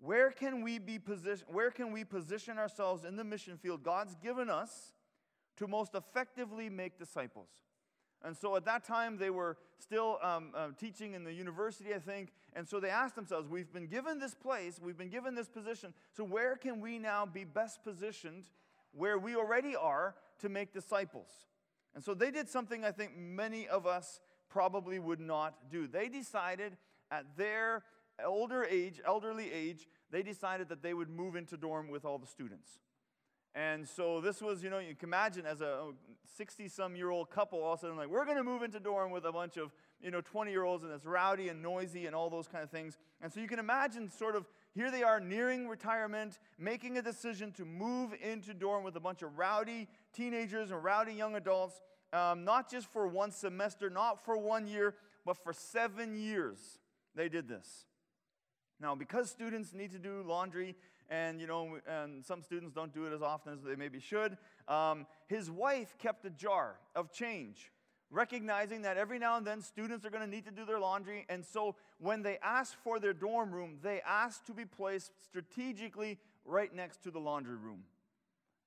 where 0.02 0.32
can 0.32 0.62
we 0.62 0.80
be 0.80 0.98
position, 0.98 1.46
where 1.50 1.72
can 1.72 1.92
we 1.92 2.06
position 2.06 2.58
ourselves 2.58 3.04
in 3.04 3.18
the 3.18 3.24
mission 3.26 3.58
field 3.58 3.84
God's 3.84 4.16
given 4.16 4.50
us 4.50 4.94
to 5.58 5.68
most 5.68 5.94
effectively 5.94 6.70
make 6.70 6.98
disciples? 6.98 7.50
And 8.24 8.36
so 8.36 8.56
at 8.56 8.66
that 8.66 8.84
time, 8.84 9.18
they 9.18 9.30
were 9.30 9.58
still 9.78 10.20
um, 10.22 10.50
uh, 10.56 10.70
teaching 10.78 11.14
in 11.14 11.24
the 11.24 11.32
university, 11.32 11.94
I 11.94 12.00
think. 12.00 12.34
And 12.54 12.68
so 12.68 12.80
they 12.80 12.90
asked 12.90 13.16
themselves, 13.16 13.48
We've 13.48 13.72
been 13.72 13.88
given 13.88 14.20
this 14.20 14.36
place, 14.36 14.80
we've 14.82 14.98
been 14.98 15.10
given 15.10 15.36
this 15.36 15.48
position. 15.48 15.94
So 16.12 16.24
where 16.24 16.56
can 16.58 16.82
we 16.82 17.00
now 17.00 17.26
be 17.26 17.44
best 17.46 17.84
positioned 17.84 18.46
where 18.92 19.18
we 19.18 19.36
already 19.36 19.76
are 19.76 20.16
to 20.40 20.50
make 20.50 20.74
disciples? 20.74 21.30
And 21.96 22.04
so 22.04 22.14
they 22.14 22.32
did 22.32 22.50
something 22.50 22.84
I 22.84 22.92
think 22.92 23.18
many 23.18 23.68
of 23.68 23.88
us 23.88 24.20
probably 24.50 25.00
would 25.00 25.20
not 25.20 25.70
do. 25.72 25.88
They 25.88 26.10
decided 26.10 26.78
at 27.12 27.26
their 27.38 27.84
older 28.26 28.66
age, 28.66 29.00
elderly 29.06 29.52
age, 29.52 29.88
they 30.12 30.24
decided 30.24 30.70
that 30.70 30.82
they 30.82 30.94
would 30.94 31.10
move 31.10 31.36
into 31.36 31.56
dorm 31.58 31.88
with 31.88 32.06
all 32.06 32.18
the 32.18 32.28
students. 32.28 32.80
And 33.56 33.88
so 33.88 34.22
this 34.22 34.42
was, 34.42 34.64
you 34.64 34.70
know, 34.70 34.80
you 34.80 34.96
can 34.96 35.10
imagine 35.10 35.46
as 35.46 35.62
a 35.62 35.92
60 36.38 36.68
some 36.68 36.96
year 36.96 37.10
old 37.10 37.30
couple, 37.30 37.62
all 37.64 37.74
of 37.74 37.80
a 37.80 37.82
sudden, 37.82 37.98
like, 37.98 38.08
we're 38.08 38.26
going 38.26 38.38
to 38.38 38.44
move 38.44 38.62
into 38.62 38.80
dorm 38.80 39.12
with 39.12 39.26
a 39.26 39.32
bunch 39.32 39.58
of, 39.58 39.74
you 40.02 40.12
know, 40.12 40.22
20 40.22 40.52
year 40.52 40.64
olds, 40.64 40.84
and 40.84 40.94
it's 40.94 41.06
rowdy 41.06 41.50
and 41.50 41.62
noisy 41.62 42.06
and 42.06 42.16
all 42.16 42.30
those 42.30 42.48
kind 42.48 42.64
of 42.64 42.70
things. 42.70 42.98
And 43.22 43.34
so 43.34 43.40
you 43.40 43.48
can 43.48 43.60
imagine 43.60 44.10
sort 44.10 44.36
of 44.36 44.46
here 44.76 44.92
they 44.92 45.04
are 45.04 45.20
nearing 45.20 45.68
retirement, 45.68 46.38
making 46.60 46.98
a 46.98 47.02
decision 47.02 47.52
to 47.54 47.66
move 47.66 48.14
into 48.22 48.54
dorm 48.54 48.84
with 48.84 48.96
a 48.96 49.00
bunch 49.00 49.24
of 49.24 49.38
rowdy 49.38 49.88
teenagers 50.14 50.70
and 50.72 50.84
rowdy 50.84 51.14
young 51.14 51.36
adults, 51.36 51.82
um, 52.14 52.46
not 52.46 52.70
just 52.70 52.88
for 52.94 53.08
one 53.08 53.32
semester, 53.32 53.90
not 53.90 54.24
for 54.24 54.38
one 54.38 54.68
year, 54.68 54.94
but 55.26 55.38
for 55.38 55.54
seven 55.54 56.16
years. 56.16 56.80
They 57.16 57.30
did 57.30 57.48
this. 57.48 57.86
Now, 58.80 58.96
because 58.96 59.30
students 59.30 59.74
need 59.74 59.92
to 59.92 60.00
do 60.00 60.24
laundry, 60.26 60.76
and 61.10 61.42
you 61.42 61.48
know, 61.48 61.80
and 61.88 62.24
some 62.26 62.44
students 62.44 62.74
don't 62.74 62.94
do 62.94 63.06
it 63.06 63.14
as 63.14 63.22
often 63.22 63.54
as 63.54 63.62
they 63.62 63.76
maybe 63.76 64.00
should, 64.00 64.38
um, 64.68 65.06
his 65.28 65.50
wife 65.50 65.96
kept 65.98 66.26
a 66.26 66.30
jar 66.30 66.76
of 66.96 67.12
change 67.12 67.72
recognizing 68.12 68.82
that 68.82 68.98
every 68.98 69.20
now 69.20 69.38
and 69.38 69.46
then 69.46 69.62
students 69.62 70.06
are 70.06 70.10
going 70.10 70.24
to 70.24 70.30
need 70.30 70.46
to 70.46 70.52
do 70.52 70.66
their 70.66 70.80
laundry. 70.80 71.26
And 71.30 71.46
so 71.46 71.76
when 72.00 72.24
they 72.24 72.40
asked 72.42 72.76
for 72.84 73.00
their 73.00 73.14
dorm 73.14 73.52
room, 73.52 73.78
they 73.84 74.02
asked 74.02 74.48
to 74.48 74.54
be 74.54 74.66
placed 74.66 75.12
strategically 75.24 76.18
right 76.46 76.74
next 76.74 77.04
to 77.04 77.12
the 77.12 77.20
laundry 77.20 77.56
room. 77.56 77.84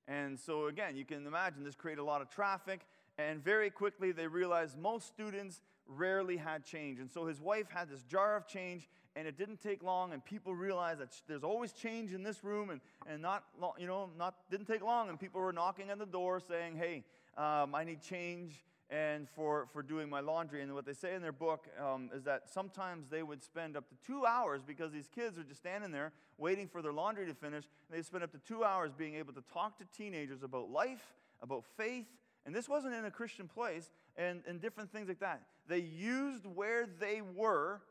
And 0.09 0.39
so, 0.39 0.67
again, 0.67 0.97
you 0.97 1.05
can 1.05 1.27
imagine 1.27 1.65
this 1.65 1.75
created 1.75 2.01
a 2.01 2.05
lot 2.05 2.23
of 2.23 2.29
traffic. 2.29 2.81
And 3.19 3.43
very 3.43 3.71
quickly, 3.71 4.13
they 4.13 4.27
realized 4.27 4.79
most 4.79 5.07
students 5.07 5.61
rarely 5.87 6.37
had 6.37 6.65
change. 6.65 6.99
And 6.99 7.11
so 7.11 7.27
his 7.27 7.41
wife 7.41 7.67
had 7.69 7.91
this 7.91 8.03
jar 8.03 8.37
of 8.37 8.47
change, 8.47 8.89
and 9.17 9.29
it 9.29 9.37
didn't 9.37 9.63
take 9.63 9.83
long. 9.83 10.13
And 10.13 10.25
people 10.25 10.55
realized 10.55 11.01
that 11.01 11.11
there's 11.27 11.45
always 11.45 11.73
change 11.73 12.13
in 12.13 12.23
this 12.23 12.43
room, 12.43 12.71
and, 12.71 12.81
and 13.07 13.21
not, 13.21 13.45
you 13.79 13.87
know, 13.87 14.11
not, 14.19 14.35
didn't 14.51 14.67
take 14.67 14.83
long. 14.83 15.09
And 15.09 15.21
people 15.21 15.41
were 15.41 15.53
knocking 15.53 15.91
on 15.91 15.99
the 15.99 16.07
door 16.07 16.41
saying, 16.41 16.77
Hey, 16.77 17.05
um, 17.37 17.75
I 17.75 17.85
need 17.85 18.03
change 18.03 18.63
and 18.93 19.27
for, 19.31 19.69
for 19.73 19.83
doing 19.83 20.11
my 20.11 20.21
laundry. 20.21 20.63
And 20.63 20.75
what 20.75 20.85
they 20.85 20.93
say 20.93 21.15
in 21.15 21.23
their 21.23 21.33
book 21.33 21.67
um, 21.81 22.11
is 22.15 22.25
that 22.25 22.53
sometimes 22.53 23.09
they 23.09 23.23
would 23.23 23.43
spend 23.43 23.75
up 23.75 23.89
to 23.89 23.95
two 24.07 24.27
hours 24.27 24.61
because 24.67 24.93
these 24.93 25.09
kids 25.09 25.39
are 25.39 25.43
just 25.43 25.61
standing 25.61 25.91
there 25.91 26.13
waiting 26.37 26.69
for 26.69 26.83
their 26.83 26.93
laundry 26.93 27.25
to 27.27 27.35
finish. 27.35 27.65
And 27.89 27.99
They 27.99 28.03
spend 28.03 28.23
up 28.23 28.33
to 28.33 28.39
two 28.47 28.65
hours 28.65 28.93
being 28.97 29.15
able 29.15 29.33
to 29.33 29.43
talk 29.53 29.79
to 29.79 29.85
teenagers 29.97 30.43
about 30.43 30.71
life, 30.71 31.15
about 31.41 31.65
faith. 31.79 32.07
And 32.45 32.55
this 32.55 32.69
wasn't 32.69 32.95
in 32.95 33.05
a 33.05 33.11
Christian 33.11 33.49
place 33.49 33.91
and, 34.17 34.43
and 34.47 34.61
different 34.61 34.93
things 34.93 35.09
like 35.09 35.21
that. 35.21 35.43
They 35.69 35.79
used 35.79 36.45
where 36.47 36.87
they 36.87 37.21
were 37.21 37.83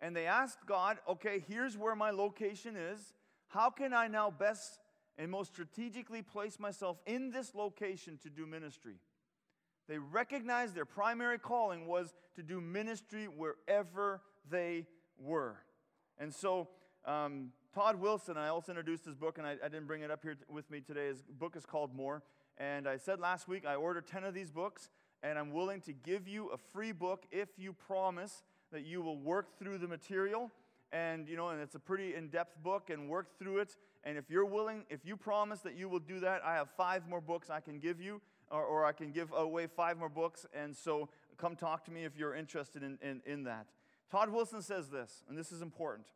and 0.00 0.14
they 0.14 0.26
asked 0.26 0.64
God, 0.66 0.98
okay, 1.08 1.42
here's 1.48 1.76
where 1.76 1.96
my 1.96 2.10
location 2.10 2.76
is. 2.76 3.14
How 3.48 3.70
can 3.70 3.92
I 3.92 4.06
now 4.06 4.30
best 4.30 4.80
and 5.16 5.30
most 5.30 5.52
strategically 5.52 6.22
place 6.22 6.60
myself 6.60 6.98
in 7.06 7.30
this 7.30 7.54
location 7.54 8.18
to 8.22 8.30
do 8.30 8.46
ministry? 8.46 8.96
They 9.88 9.98
recognized 9.98 10.74
their 10.74 10.84
primary 10.84 11.38
calling 11.38 11.86
was 11.86 12.14
to 12.36 12.42
do 12.42 12.60
ministry 12.60 13.26
wherever 13.26 14.20
they 14.48 14.86
were. 15.18 15.56
And 16.18 16.32
so, 16.32 16.68
um, 17.04 17.50
Todd 17.74 17.96
Wilson, 17.96 18.36
I 18.36 18.48
also 18.48 18.72
introduced 18.72 19.04
his 19.04 19.14
book, 19.14 19.38
and 19.38 19.46
I, 19.46 19.52
I 19.52 19.68
didn't 19.68 19.86
bring 19.86 20.02
it 20.02 20.10
up 20.10 20.22
here 20.22 20.34
t- 20.34 20.44
with 20.48 20.70
me 20.70 20.80
today. 20.80 21.06
His 21.06 21.22
book 21.22 21.56
is 21.56 21.64
called 21.64 21.94
More. 21.94 22.22
And 22.58 22.88
I 22.88 22.96
said 22.96 23.20
last 23.20 23.48
week 23.48 23.64
I 23.64 23.76
ordered 23.76 24.06
10 24.06 24.24
of 24.24 24.34
these 24.34 24.50
books, 24.50 24.90
and 25.22 25.38
I'm 25.38 25.52
willing 25.52 25.80
to 25.82 25.92
give 25.92 26.28
you 26.28 26.48
a 26.48 26.56
free 26.56 26.92
book 26.92 27.24
if 27.30 27.48
you 27.56 27.72
promise 27.72 28.42
that 28.72 28.84
you 28.84 29.00
will 29.00 29.18
work 29.18 29.58
through 29.58 29.78
the 29.78 29.88
material. 29.88 30.50
And, 30.90 31.28
you 31.28 31.36
know, 31.36 31.50
and 31.50 31.60
it's 31.60 31.74
a 31.74 31.78
pretty 31.78 32.14
in 32.14 32.28
depth 32.28 32.62
book 32.62 32.90
and 32.90 33.08
work 33.08 33.38
through 33.38 33.58
it. 33.58 33.76
And 34.04 34.16
if 34.16 34.30
you're 34.30 34.44
willing, 34.44 34.84
if 34.90 35.04
you 35.04 35.16
promise 35.16 35.60
that 35.60 35.76
you 35.76 35.88
will 35.88 35.98
do 36.00 36.20
that, 36.20 36.42
I 36.44 36.54
have 36.54 36.68
five 36.76 37.08
more 37.08 37.20
books 37.20 37.50
I 37.50 37.60
can 37.60 37.78
give 37.78 38.00
you 38.00 38.20
or, 38.50 38.62
or 38.62 38.84
I 38.84 38.92
can 38.92 39.12
give 39.12 39.32
away 39.32 39.66
five 39.66 39.98
more 39.98 40.08
books. 40.08 40.46
And 40.54 40.74
so 40.76 41.08
come 41.36 41.56
talk 41.56 41.84
to 41.84 41.90
me 41.90 42.04
if 42.04 42.16
you're 42.16 42.34
interested 42.34 42.82
in, 42.82 42.98
in, 43.02 43.20
in 43.26 43.44
that. 43.44 43.66
Todd 44.10 44.30
Wilson 44.30 44.62
says 44.62 44.88
this, 44.88 45.24
and 45.28 45.36
this 45.36 45.52
is 45.52 45.60
important. 45.60 46.06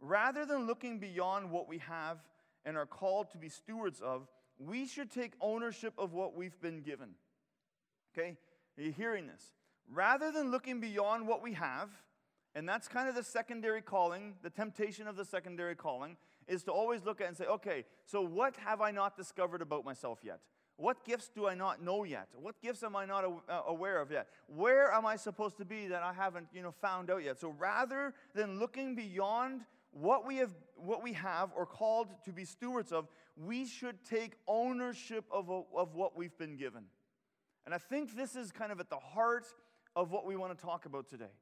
Rather 0.00 0.46
than 0.46 0.66
looking 0.66 0.98
beyond 0.98 1.50
what 1.50 1.68
we 1.68 1.78
have 1.78 2.18
and 2.64 2.76
are 2.76 2.86
called 2.86 3.30
to 3.32 3.38
be 3.38 3.48
stewards 3.48 4.00
of, 4.00 4.28
we 4.60 4.86
should 4.86 5.10
take 5.10 5.32
ownership 5.40 5.94
of 5.98 6.12
what 6.12 6.36
we've 6.36 6.60
been 6.60 6.82
given. 6.82 7.10
Okay? 8.12 8.36
Are 8.78 8.82
you 8.82 8.92
hearing 8.92 9.26
this? 9.26 9.52
Rather 9.90 10.30
than 10.30 10.50
looking 10.50 10.80
beyond 10.80 11.26
what 11.26 11.42
we 11.42 11.54
have, 11.54 11.88
and 12.54 12.68
that's 12.68 12.86
kind 12.86 13.08
of 13.08 13.14
the 13.14 13.24
secondary 13.24 13.80
calling, 13.80 14.34
the 14.42 14.50
temptation 14.50 15.06
of 15.06 15.16
the 15.16 15.24
secondary 15.24 15.74
calling, 15.74 16.16
is 16.46 16.62
to 16.64 16.72
always 16.72 17.04
look 17.04 17.20
at 17.20 17.28
and 17.28 17.36
say, 17.36 17.46
okay, 17.46 17.84
so 18.04 18.20
what 18.20 18.56
have 18.56 18.80
I 18.80 18.90
not 18.90 19.16
discovered 19.16 19.62
about 19.62 19.84
myself 19.84 20.18
yet? 20.22 20.40
What 20.76 21.04
gifts 21.04 21.30
do 21.34 21.46
I 21.46 21.54
not 21.54 21.82
know 21.82 22.04
yet? 22.04 22.28
What 22.34 22.60
gifts 22.60 22.82
am 22.82 22.96
I 22.96 23.04
not 23.04 23.24
uh, 23.24 23.60
aware 23.66 24.00
of 24.00 24.10
yet? 24.10 24.28
Where 24.46 24.92
am 24.92 25.04
I 25.04 25.16
supposed 25.16 25.58
to 25.58 25.64
be 25.64 25.88
that 25.88 26.02
I 26.02 26.12
haven't, 26.12 26.48
you 26.54 26.62
know, 26.62 26.72
found 26.72 27.10
out 27.10 27.22
yet? 27.22 27.38
So 27.38 27.54
rather 27.58 28.14
than 28.34 28.58
looking 28.58 28.94
beyond 28.94 29.62
what 29.92 30.26
we 30.26 30.36
have, 30.36 30.52
what 30.76 31.02
we 31.02 31.12
have 31.14 31.50
or 31.56 31.66
called 31.66 32.08
to 32.24 32.32
be 32.32 32.44
stewards 32.44 32.92
of, 32.92 33.08
we 33.36 33.66
should 33.66 34.04
take 34.04 34.34
ownership 34.46 35.24
of, 35.30 35.50
of 35.76 35.94
what 35.94 36.16
we've 36.16 36.36
been 36.38 36.56
given. 36.56 36.84
And 37.66 37.74
I 37.74 37.78
think 37.78 38.16
this 38.16 38.36
is 38.36 38.50
kind 38.52 38.72
of 38.72 38.80
at 38.80 38.90
the 38.90 38.96
heart 38.96 39.46
of 39.96 40.10
what 40.10 40.26
we 40.26 40.36
want 40.36 40.56
to 40.56 40.64
talk 40.64 40.86
about 40.86 41.08
today. 41.08 41.32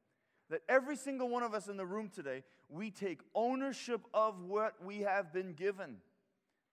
That 0.50 0.62
every 0.68 0.96
single 0.96 1.28
one 1.28 1.42
of 1.42 1.52
us 1.52 1.68
in 1.68 1.76
the 1.76 1.84
room 1.84 2.10
today, 2.14 2.42
we 2.68 2.90
take 2.90 3.20
ownership 3.34 4.00
of 4.14 4.42
what 4.42 4.82
we 4.84 5.00
have 5.00 5.32
been 5.32 5.52
given 5.52 5.96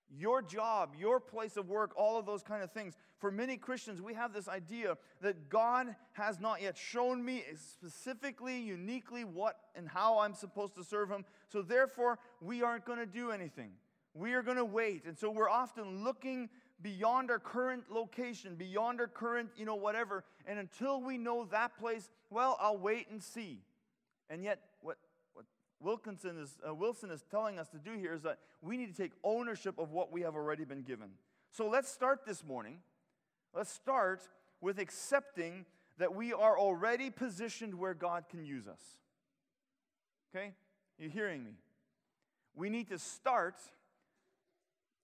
your 0.09 0.41
job, 0.41 0.93
your 0.97 1.19
place 1.19 1.57
of 1.57 1.67
work, 1.67 1.91
all 1.97 2.17
of 2.17 2.25
those 2.25 2.43
kind 2.43 2.63
of 2.63 2.71
things. 2.71 2.95
For 3.17 3.31
many 3.31 3.57
Christians, 3.57 4.01
we 4.01 4.13
have 4.13 4.33
this 4.33 4.47
idea 4.47 4.97
that 5.21 5.49
God 5.49 5.95
has 6.13 6.39
not 6.39 6.61
yet 6.61 6.77
shown 6.77 7.23
me 7.23 7.43
specifically, 7.55 8.59
uniquely 8.59 9.23
what 9.23 9.57
and 9.75 9.87
how 9.87 10.19
I'm 10.19 10.33
supposed 10.33 10.75
to 10.75 10.83
serve 10.83 11.09
Him. 11.09 11.25
So 11.47 11.61
therefore, 11.61 12.19
we 12.41 12.61
aren't 12.61 12.85
going 12.85 12.99
to 12.99 13.05
do 13.05 13.31
anything. 13.31 13.71
We 14.13 14.33
are 14.33 14.41
going 14.41 14.57
to 14.57 14.65
wait. 14.65 15.05
And 15.05 15.17
so 15.17 15.29
we're 15.29 15.49
often 15.49 16.03
looking 16.03 16.49
beyond 16.81 17.31
our 17.31 17.39
current 17.39 17.85
location, 17.89 18.55
beyond 18.55 18.99
our 18.99 19.07
current, 19.07 19.49
you 19.57 19.65
know, 19.65 19.75
whatever. 19.75 20.23
And 20.45 20.59
until 20.59 21.01
we 21.01 21.17
know 21.17 21.45
that 21.51 21.77
place, 21.77 22.09
well, 22.29 22.57
I'll 22.59 22.77
wait 22.77 23.09
and 23.09 23.21
see. 23.21 23.59
And 24.29 24.43
yet, 24.43 24.59
Wilkinson 25.85 26.39
is, 26.39 26.57
uh, 26.67 26.73
Wilson 26.73 27.11
is 27.11 27.23
telling 27.29 27.59
us 27.59 27.69
to 27.69 27.77
do 27.77 27.91
here 27.91 28.13
is 28.15 28.23
that 28.23 28.39
we 28.59 28.75
need 28.75 28.93
to 28.93 28.99
take 28.99 29.11
ownership 29.23 29.77
of 29.77 29.91
what 29.91 30.11
we 30.11 30.21
have 30.21 30.35
already 30.35 30.65
been 30.65 30.81
given. 30.81 31.11
So 31.51 31.67
let's 31.67 31.89
start 31.89 32.25
this 32.25 32.43
morning. 32.43 32.79
Let's 33.53 33.71
start 33.71 34.27
with 34.61 34.79
accepting 34.79 35.65
that 35.99 36.15
we 36.15 36.33
are 36.33 36.57
already 36.57 37.11
positioned 37.11 37.75
where 37.75 37.93
God 37.93 38.25
can 38.29 38.43
use 38.43 38.67
us. 38.67 38.81
Okay? 40.35 40.53
You 40.97 41.07
hearing 41.07 41.43
me? 41.43 41.51
We 42.55 42.71
need 42.71 42.89
to 42.89 42.97
start 42.97 43.55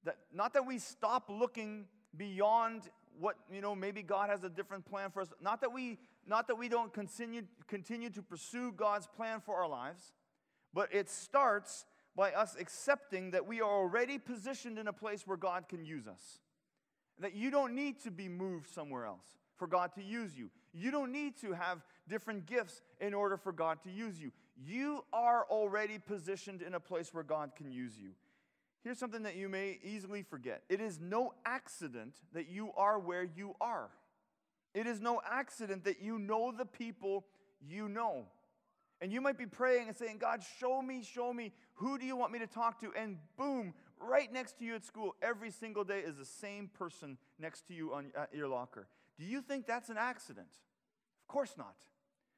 that 0.04 0.18
not 0.34 0.54
that 0.54 0.66
we 0.66 0.80
stop 0.80 1.30
looking 1.30 1.86
beyond 2.18 2.90
what 3.20 3.36
you 3.54 3.62
know 3.62 3.76
maybe 3.76 4.02
God 4.02 4.32
has 4.32 4.44
a 4.44 4.50
different 4.50 4.86
plan 4.86 5.12
for 5.12 5.22
us 5.22 5.28
not 5.40 5.62
that 5.62 5.72
we 5.72 6.00
not 6.26 6.48
that 6.48 6.56
we 6.56 6.70
don't 6.70 6.92
continue 6.92 7.44
continue 7.68 8.10
to 8.10 8.22
pursue 8.24 8.72
God's 8.72 9.06
plan 9.06 9.42
for 9.42 9.56
our 9.56 9.70
lives 9.70 10.14
but 10.74 10.94
it 10.94 11.10
starts 11.10 11.86
by 12.16 12.32
us 12.32 12.56
accepting 12.60 13.32
that 13.32 13.46
we 13.46 13.62
are 13.62 13.70
already 13.70 14.18
positioned 14.18 14.78
in 14.78 14.88
a 14.88 14.94
place 14.94 15.26
where 15.26 15.38
God 15.38 15.70
can 15.70 15.86
use 15.86 16.08
us. 16.08 16.40
That 17.20 17.36
you 17.36 17.52
don't 17.52 17.76
need 17.76 18.02
to 18.04 18.12
be 18.12 18.28
moved 18.28 18.68
somewhere 18.70 19.06
else 19.06 19.38
for 19.56 19.68
God 19.68 19.94
to 19.96 20.04
use 20.04 20.38
you. 20.38 20.50
You 20.74 20.92
don't 20.92 21.12
need 21.12 21.38
to 21.42 21.54
have 21.54 21.84
different 22.10 22.46
gifts 22.46 22.82
in 23.00 23.14
order 23.14 23.38
for 23.38 23.52
God 23.52 23.82
to 23.84 23.92
use 23.92 24.20
you. 24.20 24.32
You 24.58 25.04
are 25.14 25.46
already 25.50 26.00
positioned 26.00 26.62
in 26.62 26.74
a 26.74 26.80
place 26.80 27.14
where 27.14 27.24
God 27.24 27.52
can 27.56 27.72
use 27.72 27.98
you. 27.98 28.12
Here's 28.84 28.98
something 28.98 29.24
that 29.24 29.36
you 29.36 29.48
may 29.48 29.80
easily 29.84 30.24
forget 30.24 30.64
it 30.70 30.82
is 30.82 31.00
no 31.00 31.34
accident 31.46 32.16
that 32.34 32.50
you 32.50 32.72
are 32.76 33.00
where 33.00 33.24
you 33.24 33.56
are. 33.62 33.90
It 34.74 34.88
is 34.88 35.00
no 35.02 35.22
accident 35.30 35.84
that 35.84 36.02
you 36.02 36.18
know 36.18 36.52
the 36.52 36.66
people 36.66 37.26
you 37.68 37.88
know. 37.88 38.26
And 39.02 39.12
you 39.12 39.20
might 39.20 39.38
be 39.38 39.48
praying 39.48 39.88
and 39.88 39.98
saying, 39.98 40.18
God, 40.20 40.42
show 40.60 40.82
me, 40.82 41.02
show 41.04 41.34
me, 41.34 41.52
who 41.76 41.98
do 41.98 42.06
you 42.06 42.16
want 42.16 42.32
me 42.32 42.40
to 42.40 42.48
talk 42.48 42.80
to? 42.82 42.94
And 42.96 43.18
boom, 43.36 43.74
right 44.00 44.32
next 44.32 44.60
to 44.60 44.66
you 44.66 44.76
at 44.76 44.86
school, 44.86 45.16
every 45.24 45.50
single 45.50 45.84
day 45.84 46.00
is 46.00 46.18
the 46.18 46.26
same 46.26 46.70
person 46.78 47.18
next 47.40 47.68
to 47.68 47.74
you 47.74 47.94
on 47.94 48.12
your 48.32 48.48
locker. 48.48 48.88
Do 49.18 49.26
you 49.26 49.42
think 49.42 49.66
that's 49.66 49.90
an 49.90 49.98
accident? 49.98 50.50
Of 51.24 51.28
course 51.28 51.56
not. 51.58 51.76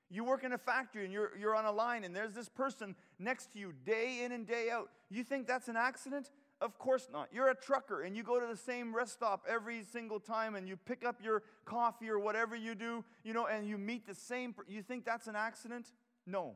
You 0.09 0.23
work 0.23 0.43
in 0.43 0.53
a 0.53 0.57
factory 0.57 1.03
and 1.03 1.11
you're, 1.11 1.31
you're 1.37 1.55
on 1.55 1.65
a 1.65 1.71
line 1.71 2.03
and 2.03 2.15
there's 2.15 2.33
this 2.33 2.47
person 2.47 2.95
next 3.19 3.51
to 3.53 3.59
you 3.59 3.73
day 3.85 4.21
in 4.23 4.31
and 4.31 4.47
day 4.47 4.69
out. 4.69 4.89
You 5.09 5.23
think 5.23 5.47
that's 5.47 5.67
an 5.67 5.75
accident? 5.75 6.29
Of 6.61 6.77
course 6.77 7.09
not. 7.11 7.27
You're 7.33 7.49
a 7.49 7.55
trucker 7.55 8.03
and 8.03 8.15
you 8.15 8.23
go 8.23 8.39
to 8.39 8.45
the 8.45 8.55
same 8.55 8.95
rest 8.95 9.13
stop 9.13 9.43
every 9.49 9.83
single 9.83 10.19
time 10.19 10.55
and 10.55 10.67
you 10.67 10.77
pick 10.77 11.03
up 11.03 11.17
your 11.21 11.43
coffee 11.65 12.09
or 12.09 12.19
whatever 12.19 12.55
you 12.55 12.75
do, 12.75 13.03
you 13.23 13.33
know, 13.33 13.47
and 13.47 13.67
you 13.67 13.77
meet 13.77 14.07
the 14.07 14.13
same. 14.15 14.53
you 14.67 14.81
think 14.81 15.03
that's 15.03 15.27
an 15.27 15.35
accident? 15.35 15.87
No. 16.25 16.55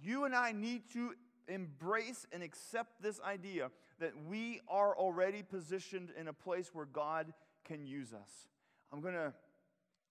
You 0.00 0.24
and 0.24 0.34
I 0.34 0.52
need 0.52 0.82
to 0.92 1.14
embrace 1.48 2.26
and 2.32 2.42
accept 2.42 3.02
this 3.02 3.20
idea 3.20 3.70
that 4.00 4.12
we 4.28 4.60
are 4.68 4.96
already 4.96 5.42
positioned 5.42 6.10
in 6.18 6.28
a 6.28 6.32
place 6.32 6.70
where 6.72 6.86
God 6.86 7.32
can 7.64 7.86
use 7.86 8.12
us. 8.12 8.48
I'm 8.92 9.00
going 9.00 9.14
to 9.14 9.32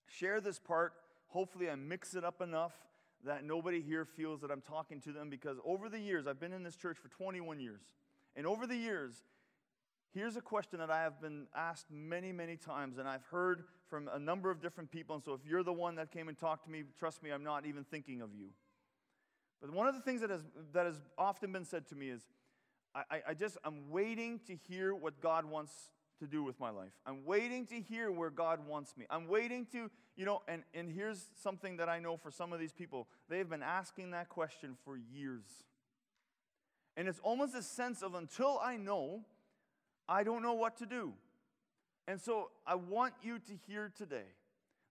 share 0.07 0.41
this 0.41 0.59
part. 0.59 0.93
Hopefully, 1.27 1.69
I 1.69 1.75
mix 1.75 2.15
it 2.15 2.23
up 2.23 2.41
enough 2.41 2.73
that 3.25 3.43
nobody 3.43 3.81
here 3.81 4.05
feels 4.05 4.41
that 4.41 4.51
I'm 4.51 4.61
talking 4.61 4.99
to 5.01 5.11
them 5.11 5.29
because 5.29 5.57
over 5.65 5.89
the 5.89 5.99
years, 5.99 6.27
I've 6.27 6.39
been 6.39 6.53
in 6.53 6.63
this 6.63 6.75
church 6.75 6.97
for 6.97 7.09
21 7.09 7.59
years. 7.59 7.81
And 8.35 8.45
over 8.45 8.67
the 8.67 8.75
years, 8.75 9.23
here's 10.13 10.35
a 10.35 10.41
question 10.41 10.79
that 10.79 10.89
I 10.89 11.01
have 11.01 11.21
been 11.21 11.47
asked 11.55 11.87
many, 11.89 12.31
many 12.31 12.57
times, 12.57 12.97
and 12.97 13.07
I've 13.07 13.25
heard 13.25 13.63
from 13.93 14.09
a 14.11 14.17
number 14.17 14.49
of 14.49 14.59
different 14.59 14.89
people. 14.89 15.13
And 15.13 15.23
so 15.23 15.33
if 15.33 15.41
you're 15.47 15.61
the 15.61 15.71
one 15.71 15.93
that 15.97 16.09
came 16.09 16.27
and 16.27 16.35
talked 16.35 16.65
to 16.65 16.71
me, 16.71 16.81
trust 16.97 17.21
me, 17.21 17.29
I'm 17.29 17.43
not 17.43 17.67
even 17.67 17.83
thinking 17.83 18.21
of 18.21 18.33
you. 18.33 18.47
But 19.61 19.69
one 19.69 19.85
of 19.85 19.93
the 19.93 20.01
things 20.01 20.21
that 20.21 20.31
has, 20.31 20.41
that 20.73 20.87
has 20.87 20.99
often 21.15 21.51
been 21.51 21.63
said 21.63 21.87
to 21.89 21.95
me 21.95 22.09
is, 22.09 22.23
I, 22.95 23.21
I 23.29 23.33
just, 23.35 23.55
I'm 23.63 23.91
waiting 23.91 24.39
to 24.47 24.55
hear 24.55 24.95
what 24.95 25.21
God 25.21 25.45
wants 25.45 25.91
to 26.21 26.25
do 26.25 26.41
with 26.41 26.59
my 26.59 26.71
life. 26.71 26.93
I'm 27.05 27.23
waiting 27.23 27.67
to 27.67 27.79
hear 27.79 28.11
where 28.11 28.31
God 28.31 28.65
wants 28.67 28.97
me. 28.97 29.05
I'm 29.11 29.27
waiting 29.27 29.67
to, 29.73 29.91
you 30.15 30.25
know, 30.25 30.41
and, 30.47 30.63
and 30.73 30.89
here's 30.89 31.27
something 31.43 31.77
that 31.77 31.87
I 31.87 31.99
know 31.99 32.17
for 32.17 32.31
some 32.31 32.51
of 32.51 32.59
these 32.59 32.73
people. 32.73 33.07
They've 33.29 33.47
been 33.47 33.61
asking 33.61 34.09
that 34.11 34.27
question 34.27 34.75
for 34.83 34.97
years. 34.97 35.45
And 36.97 37.07
it's 37.07 37.19
almost 37.19 37.53
a 37.53 37.61
sense 37.61 38.01
of 38.01 38.15
until 38.15 38.59
I 38.59 38.75
know, 38.75 39.21
I 40.09 40.23
don't 40.23 40.41
know 40.41 40.53
what 40.53 40.77
to 40.77 40.87
do. 40.87 41.13
And 42.07 42.19
so 42.19 42.49
I 42.67 42.75
want 42.75 43.13
you 43.21 43.39
to 43.39 43.53
hear 43.67 43.91
today 43.95 44.25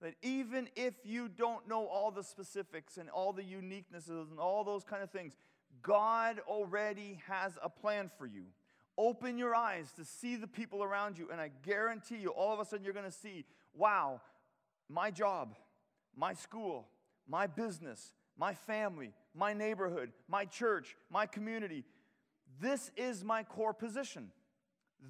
that 0.00 0.14
even 0.22 0.68
if 0.74 0.94
you 1.04 1.28
don't 1.28 1.68
know 1.68 1.86
all 1.86 2.10
the 2.10 2.24
specifics 2.24 2.96
and 2.96 3.08
all 3.10 3.32
the 3.32 3.42
uniquenesses 3.42 4.30
and 4.30 4.38
all 4.38 4.64
those 4.64 4.82
kind 4.84 5.02
of 5.02 5.10
things, 5.10 5.34
God 5.82 6.40
already 6.46 7.20
has 7.28 7.52
a 7.62 7.68
plan 7.68 8.10
for 8.18 8.26
you. 8.26 8.44
Open 8.98 9.38
your 9.38 9.54
eyes 9.54 9.92
to 9.96 10.04
see 10.04 10.36
the 10.36 10.46
people 10.46 10.82
around 10.82 11.16
you, 11.16 11.28
and 11.30 11.40
I 11.40 11.50
guarantee 11.64 12.16
you, 12.16 12.28
all 12.28 12.52
of 12.52 12.60
a 12.60 12.64
sudden, 12.64 12.84
you're 12.84 12.92
going 12.92 13.06
to 13.06 13.10
see 13.10 13.44
wow, 13.74 14.20
my 14.90 15.10
job, 15.10 15.54
my 16.14 16.34
school, 16.34 16.86
my 17.26 17.46
business, 17.46 18.12
my 18.36 18.52
family, 18.52 19.12
my 19.34 19.54
neighborhood, 19.54 20.12
my 20.28 20.44
church, 20.44 20.94
my 21.10 21.24
community. 21.24 21.84
This 22.60 22.90
is 22.96 23.24
my 23.24 23.44
core 23.44 23.72
position. 23.72 24.30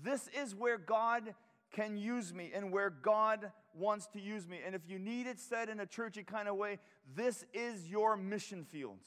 This 0.05 0.29
is 0.29 0.55
where 0.55 0.79
God 0.79 1.35
can 1.73 1.97
use 1.97 2.33
me 2.33 2.53
and 2.55 2.71
where 2.71 2.91
God 2.91 3.51
wants 3.75 4.07
to 4.09 4.21
use 4.21 4.47
me. 4.47 4.61
And 4.65 4.75
if 4.75 4.83
you 4.87 4.99
need 4.99 5.27
it 5.27 5.41
said 5.41 5.69
in 5.69 5.81
a 5.81 5.87
churchy 5.87 6.23
kind 6.23 6.49
of 6.49 6.57
way, 6.57 6.79
this 7.17 7.45
is 7.53 7.89
your 7.89 8.17
mission 8.17 8.65
field. 8.65 9.01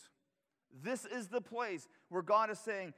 This 0.83 1.05
is 1.05 1.27
the 1.27 1.41
place 1.41 1.87
where 2.09 2.21
God 2.21 2.49
is 2.49 2.59
saying, 2.59 2.93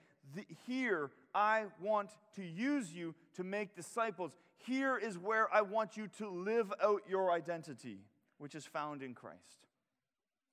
Here 0.66 1.12
I 1.36 1.66
want 1.82 2.10
to 2.36 2.44
use 2.44 2.92
you 2.94 3.14
to 3.36 3.44
make 3.44 3.76
disciples. 3.76 4.36
Here 4.66 4.98
is 4.98 5.18
where 5.18 5.54
I 5.54 5.62
want 5.62 5.98
you 5.98 6.08
to 6.18 6.30
live 6.30 6.74
out 6.82 7.04
your 7.08 7.32
identity, 7.32 8.00
which 8.40 8.56
is 8.56 8.66
found 8.66 9.04
in 9.04 9.14
Christ. 9.14 9.68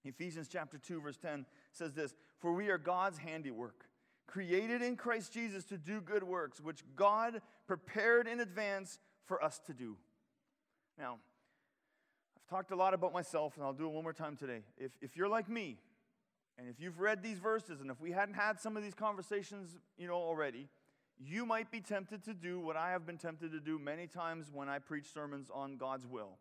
Ephesians 0.04 0.48
chapter 0.48 0.76
2 0.76 1.00
verse 1.00 1.16
10 1.16 1.46
says 1.72 1.94
this, 1.94 2.14
"For 2.38 2.52
we 2.52 2.68
are 2.68 2.76
God's 2.76 3.18
handiwork, 3.18 3.88
created 4.26 4.82
in 4.82 4.96
Christ 4.96 5.32
Jesus 5.32 5.64
to 5.66 5.78
do 5.78 6.00
good 6.00 6.24
works, 6.24 6.60
which 6.60 6.82
God 6.96 7.40
prepared 7.66 8.26
in 8.26 8.40
advance 8.40 8.98
for 9.26 9.42
us 9.42 9.58
to 9.66 9.72
do." 9.72 9.96
Now, 10.98 11.18
I've 12.36 12.46
talked 12.48 12.70
a 12.70 12.76
lot 12.76 12.94
about 12.94 13.12
myself, 13.12 13.56
and 13.56 13.64
I'll 13.64 13.72
do 13.72 13.86
it 13.86 13.92
one 13.92 14.02
more 14.02 14.12
time 14.12 14.36
today. 14.36 14.62
If, 14.76 14.92
if 15.00 15.16
you're 15.16 15.28
like 15.28 15.48
me, 15.48 15.78
and 16.56 16.68
if 16.68 16.78
you've 16.78 17.00
read 17.00 17.22
these 17.22 17.38
verses, 17.38 17.80
and 17.80 17.90
if 17.90 18.00
we 18.00 18.12
hadn't 18.12 18.34
had 18.34 18.60
some 18.60 18.76
of 18.76 18.82
these 18.82 18.94
conversations, 18.94 19.76
you 19.96 20.06
know, 20.06 20.14
already, 20.14 20.68
you 21.18 21.46
might 21.46 21.70
be 21.70 21.80
tempted 21.80 22.22
to 22.24 22.34
do 22.34 22.60
what 22.60 22.76
I 22.76 22.90
have 22.90 23.06
been 23.06 23.18
tempted 23.18 23.52
to 23.52 23.60
do 23.60 23.78
many 23.78 24.06
times 24.06 24.50
when 24.52 24.68
I 24.68 24.78
preach 24.78 25.06
sermons 25.12 25.50
on 25.52 25.76
God's 25.76 26.06
will. 26.06 26.38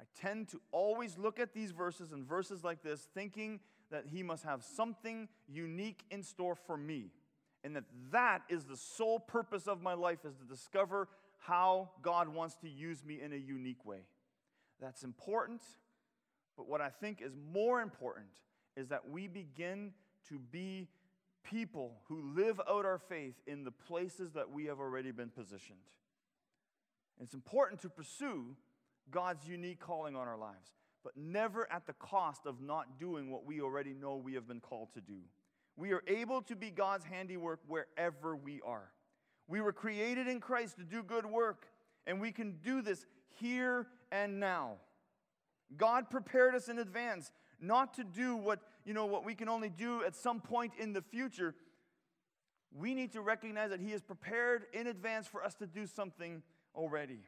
I 0.00 0.04
tend 0.20 0.48
to 0.48 0.60
always 0.72 1.18
look 1.18 1.38
at 1.38 1.54
these 1.54 1.70
verses 1.70 2.12
and 2.12 2.26
verses 2.26 2.64
like 2.64 2.82
this, 2.82 3.08
thinking 3.14 3.60
that 3.94 4.06
He 4.12 4.24
must 4.24 4.42
have 4.42 4.64
something 4.64 5.28
unique 5.48 6.02
in 6.10 6.24
store 6.24 6.56
for 6.56 6.76
me, 6.76 7.12
and 7.62 7.76
that 7.76 7.84
that 8.10 8.42
is 8.48 8.64
the 8.64 8.76
sole 8.76 9.20
purpose 9.20 9.68
of 9.68 9.80
my 9.80 9.94
life 9.94 10.24
is 10.24 10.34
to 10.34 10.44
discover 10.44 11.08
how 11.38 11.90
God 12.02 12.28
wants 12.28 12.56
to 12.56 12.68
use 12.68 13.04
me 13.04 13.20
in 13.22 13.32
a 13.32 13.36
unique 13.36 13.84
way. 13.86 14.00
That's 14.80 15.04
important, 15.04 15.62
but 16.56 16.68
what 16.68 16.80
I 16.80 16.88
think 16.88 17.22
is 17.22 17.36
more 17.52 17.82
important 17.82 18.26
is 18.76 18.88
that 18.88 19.08
we 19.08 19.28
begin 19.28 19.92
to 20.28 20.40
be 20.40 20.88
people 21.44 21.92
who 22.08 22.34
live 22.34 22.60
out 22.68 22.84
our 22.84 22.98
faith 22.98 23.34
in 23.46 23.62
the 23.62 23.70
places 23.70 24.32
that 24.32 24.50
we 24.50 24.64
have 24.64 24.80
already 24.80 25.12
been 25.12 25.28
positioned. 25.30 25.78
It's 27.20 27.34
important 27.34 27.80
to 27.82 27.88
pursue 27.88 28.56
God's 29.08 29.46
unique 29.46 29.78
calling 29.78 30.16
on 30.16 30.26
our 30.26 30.38
lives, 30.38 30.72
but 31.04 31.16
never 31.16 31.70
at 31.70 31.86
the 31.86 31.92
cost 31.92 32.46
of 32.46 32.60
not 32.60 32.98
doing 32.98 33.30
what 33.30 33.44
we 33.44 33.60
already 33.60 33.92
know 33.92 34.16
we 34.16 34.34
have 34.34 34.48
been 34.48 34.60
called 34.60 34.88
to 34.94 35.00
do. 35.00 35.20
We 35.76 35.92
are 35.92 36.02
able 36.06 36.40
to 36.42 36.56
be 36.56 36.70
God's 36.70 37.04
handiwork 37.04 37.60
wherever 37.68 38.34
we 38.34 38.60
are. 38.66 38.90
We 39.46 39.60
were 39.60 39.72
created 39.72 40.26
in 40.26 40.40
Christ 40.40 40.76
to 40.78 40.84
do 40.84 41.02
good 41.02 41.26
work, 41.26 41.66
and 42.06 42.20
we 42.20 42.32
can 42.32 42.56
do 42.62 42.80
this 42.80 43.04
here 43.38 43.86
and 44.10 44.40
now. 44.40 44.76
God 45.76 46.08
prepared 46.08 46.54
us 46.54 46.68
in 46.68 46.78
advance 46.78 47.32
not 47.60 47.94
to 47.94 48.04
do 48.04 48.36
what, 48.36 48.60
you 48.84 48.94
know, 48.94 49.06
what 49.06 49.24
we 49.24 49.34
can 49.34 49.48
only 49.48 49.68
do 49.68 50.02
at 50.04 50.14
some 50.14 50.40
point 50.40 50.72
in 50.78 50.92
the 50.92 51.02
future. 51.02 51.54
We 52.72 52.94
need 52.94 53.12
to 53.12 53.20
recognize 53.20 53.70
that 53.70 53.80
He 53.80 53.92
is 53.92 54.02
prepared 54.02 54.64
in 54.72 54.86
advance 54.86 55.26
for 55.26 55.44
us 55.44 55.54
to 55.56 55.66
do 55.66 55.86
something 55.86 56.42
already. 56.74 57.20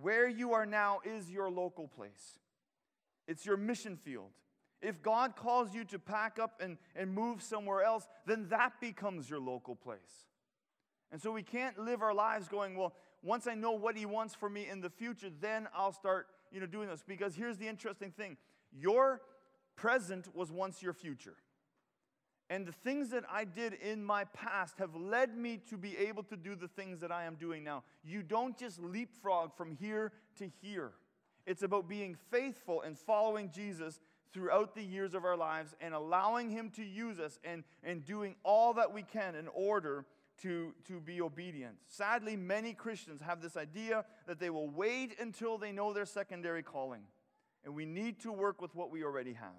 Where 0.00 0.28
you 0.28 0.52
are 0.52 0.66
now 0.66 1.00
is 1.04 1.30
your 1.30 1.50
local 1.50 1.88
place, 1.88 2.38
it's 3.30 3.46
your 3.46 3.56
mission 3.56 3.96
field. 3.96 4.30
If 4.82 5.02
God 5.02 5.36
calls 5.36 5.72
you 5.72 5.84
to 5.84 5.98
pack 6.00 6.38
up 6.40 6.60
and, 6.60 6.78
and 6.96 7.14
move 7.14 7.42
somewhere 7.42 7.82
else, 7.82 8.08
then 8.26 8.48
that 8.48 8.80
becomes 8.80 9.30
your 9.30 9.38
local 9.38 9.76
place. 9.76 10.26
And 11.12 11.22
so 11.22 11.30
we 11.30 11.44
can't 11.44 11.78
live 11.78 12.02
our 12.02 12.12
lives 12.12 12.48
going, 12.48 12.76
well, 12.76 12.92
once 13.22 13.46
I 13.46 13.54
know 13.54 13.72
what 13.72 13.96
He 13.96 14.04
wants 14.04 14.34
for 14.34 14.50
me 14.50 14.68
in 14.68 14.80
the 14.80 14.90
future, 14.90 15.28
then 15.40 15.68
I'll 15.74 15.92
start 15.92 16.26
you 16.50 16.58
know, 16.58 16.66
doing 16.66 16.88
this. 16.88 17.04
Because 17.06 17.36
here's 17.36 17.56
the 17.56 17.68
interesting 17.68 18.10
thing 18.10 18.36
your 18.76 19.20
present 19.76 20.34
was 20.34 20.50
once 20.50 20.82
your 20.82 20.92
future. 20.92 21.36
And 22.48 22.66
the 22.66 22.72
things 22.72 23.10
that 23.10 23.22
I 23.30 23.44
did 23.44 23.74
in 23.74 24.04
my 24.04 24.24
past 24.24 24.78
have 24.78 24.96
led 24.96 25.36
me 25.36 25.60
to 25.68 25.76
be 25.76 25.96
able 25.96 26.24
to 26.24 26.36
do 26.36 26.56
the 26.56 26.66
things 26.66 27.00
that 27.00 27.12
I 27.12 27.24
am 27.24 27.36
doing 27.36 27.62
now. 27.62 27.84
You 28.02 28.24
don't 28.24 28.58
just 28.58 28.80
leapfrog 28.80 29.56
from 29.56 29.76
here 29.76 30.10
to 30.38 30.50
here. 30.60 30.94
It's 31.50 31.64
about 31.64 31.88
being 31.88 32.16
faithful 32.30 32.82
and 32.82 32.96
following 32.96 33.50
Jesus 33.50 33.98
throughout 34.32 34.76
the 34.76 34.84
years 34.84 35.14
of 35.14 35.24
our 35.24 35.36
lives 35.36 35.74
and 35.80 35.92
allowing 35.92 36.48
Him 36.48 36.70
to 36.76 36.84
use 36.84 37.18
us 37.18 37.40
and, 37.42 37.64
and 37.82 38.04
doing 38.04 38.36
all 38.44 38.72
that 38.74 38.94
we 38.94 39.02
can 39.02 39.34
in 39.34 39.48
order 39.48 40.06
to, 40.42 40.72
to 40.86 41.00
be 41.00 41.20
obedient. 41.20 41.74
Sadly, 41.88 42.36
many 42.36 42.72
Christians 42.72 43.20
have 43.20 43.42
this 43.42 43.56
idea 43.56 44.04
that 44.28 44.38
they 44.38 44.48
will 44.48 44.68
wait 44.68 45.18
until 45.18 45.58
they 45.58 45.72
know 45.72 45.92
their 45.92 46.06
secondary 46.06 46.62
calling 46.62 47.02
and 47.64 47.74
we 47.74 47.84
need 47.84 48.20
to 48.20 48.30
work 48.30 48.62
with 48.62 48.76
what 48.76 48.92
we 48.92 49.02
already 49.02 49.32
have. 49.32 49.50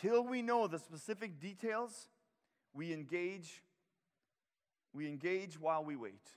Till 0.00 0.22
we 0.22 0.40
know 0.40 0.68
the 0.68 0.78
specific 0.78 1.40
details, 1.40 2.10
we 2.72 2.92
engage 2.92 3.64
we 4.94 5.08
engage 5.08 5.60
while 5.60 5.84
we 5.84 5.96
wait. 5.96 6.30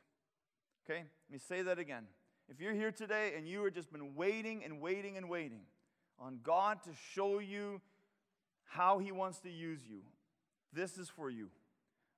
Okay? 0.84 1.04
Let 1.30 1.32
me 1.32 1.38
say 1.38 1.62
that 1.62 1.78
again. 1.78 2.08
If 2.52 2.60
you're 2.60 2.74
here 2.74 2.92
today 2.92 3.32
and 3.38 3.48
you 3.48 3.64
have 3.64 3.74
just 3.74 3.94
been 3.94 4.14
waiting 4.14 4.66
and 4.66 4.82
waiting 4.82 5.16
and 5.16 5.30
waiting 5.30 5.62
on 6.20 6.42
God 6.44 6.84
to 6.84 6.90
show 7.14 7.40
you 7.40 7.80
how 8.66 9.00
He 9.00 9.14
wants 9.14 9.40
to 9.40 9.50
use 9.50 9.80
you, 9.90 10.02
this 10.74 10.98
is 10.98 11.08
for 11.08 11.30
you. 11.30 11.48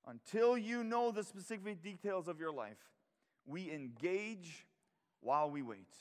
Until 0.08 0.58
you 0.58 0.84
know 0.84 1.12
the 1.12 1.24
specific 1.24 1.84
details 1.84 2.28
of 2.28 2.40
your 2.40 2.52
life, 2.52 2.80
we 3.46 3.72
engage 3.72 4.66
while 5.22 5.52
we 5.52 5.62
wait. 5.62 5.94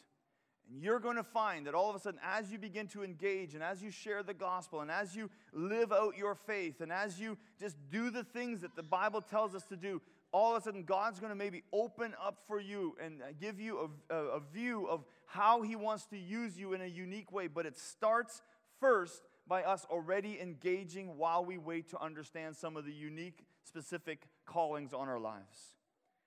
And 0.70 0.82
you're 0.82 0.98
going 0.98 1.16
to 1.16 1.22
find 1.22 1.66
that 1.66 1.74
all 1.74 1.90
of 1.90 1.96
a 1.96 2.00
sudden, 2.00 2.18
as 2.24 2.50
you 2.50 2.58
begin 2.58 2.86
to 2.88 3.04
engage 3.04 3.52
and 3.52 3.62
as 3.62 3.82
you 3.82 3.90
share 3.90 4.22
the 4.22 4.32
gospel 4.32 4.80
and 4.80 4.90
as 4.90 5.14
you 5.14 5.28
live 5.52 5.92
out 5.92 6.16
your 6.16 6.34
faith 6.34 6.80
and 6.80 6.90
as 6.90 7.20
you 7.20 7.36
just 7.60 7.76
do 7.90 8.08
the 8.08 8.24
things 8.24 8.62
that 8.62 8.76
the 8.76 8.82
Bible 8.82 9.20
tells 9.20 9.54
us 9.54 9.64
to 9.64 9.76
do, 9.76 10.00
all 10.32 10.56
of 10.56 10.62
a 10.62 10.64
sudden 10.64 10.84
God's 10.84 11.20
going 11.20 11.30
to 11.30 11.36
maybe 11.36 11.62
open 11.72 12.14
up 12.22 12.38
for 12.48 12.58
you 12.58 12.96
and 13.02 13.20
give 13.40 13.60
you 13.60 13.90
a, 14.10 14.14
a, 14.14 14.24
a 14.36 14.40
view 14.40 14.86
of 14.88 15.04
how 15.26 15.62
He 15.62 15.76
wants 15.76 16.06
to 16.06 16.18
use 16.18 16.58
you 16.58 16.72
in 16.72 16.80
a 16.80 16.86
unique 16.86 17.30
way. 17.30 17.46
But 17.46 17.66
it 17.66 17.78
starts 17.78 18.42
first 18.80 19.22
by 19.46 19.62
us 19.62 19.86
already 19.90 20.40
engaging 20.40 21.16
while 21.16 21.44
we 21.44 21.58
wait 21.58 21.88
to 21.90 22.02
understand 22.02 22.56
some 22.56 22.76
of 22.76 22.84
the 22.84 22.92
unique, 22.92 23.44
specific 23.62 24.26
callings 24.46 24.92
on 24.92 25.08
our 25.08 25.20
lives. 25.20 25.76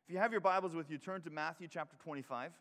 If 0.08 0.14
you 0.14 0.20
have 0.20 0.32
your 0.32 0.42
Bibles 0.42 0.76
with 0.76 0.92
you, 0.92 0.98
turn 0.98 1.22
to 1.24 1.32
Matthew 1.32 1.68
chapter 1.68 1.98
25. 2.04 2.52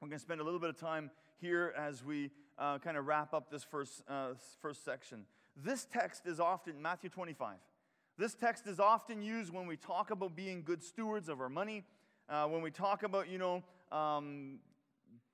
We're 0.00 0.08
going 0.08 0.18
to 0.18 0.22
spend 0.22 0.40
a 0.40 0.44
little 0.44 0.60
bit 0.60 0.70
of 0.70 0.78
time 0.78 1.10
here 1.40 1.72
as 1.76 2.04
we 2.04 2.30
uh, 2.58 2.78
kind 2.78 2.96
of 2.96 3.06
wrap 3.06 3.32
up 3.32 3.50
this 3.50 3.62
first, 3.62 4.02
uh, 4.08 4.30
first 4.60 4.84
section. 4.84 5.24
This 5.56 5.84
text 5.84 6.26
is 6.26 6.40
often, 6.40 6.80
Matthew 6.80 7.10
25, 7.10 7.56
this 8.18 8.34
text 8.34 8.66
is 8.66 8.80
often 8.80 9.22
used 9.22 9.52
when 9.52 9.66
we 9.68 9.76
talk 9.76 10.10
about 10.10 10.34
being 10.34 10.62
good 10.64 10.82
stewards 10.82 11.28
of 11.28 11.40
our 11.40 11.48
money, 11.48 11.84
uh, 12.28 12.46
when 12.46 12.62
we 12.62 12.70
talk 12.70 13.04
about, 13.04 13.28
you 13.28 13.38
know, 13.38 13.62
um, 13.92 14.58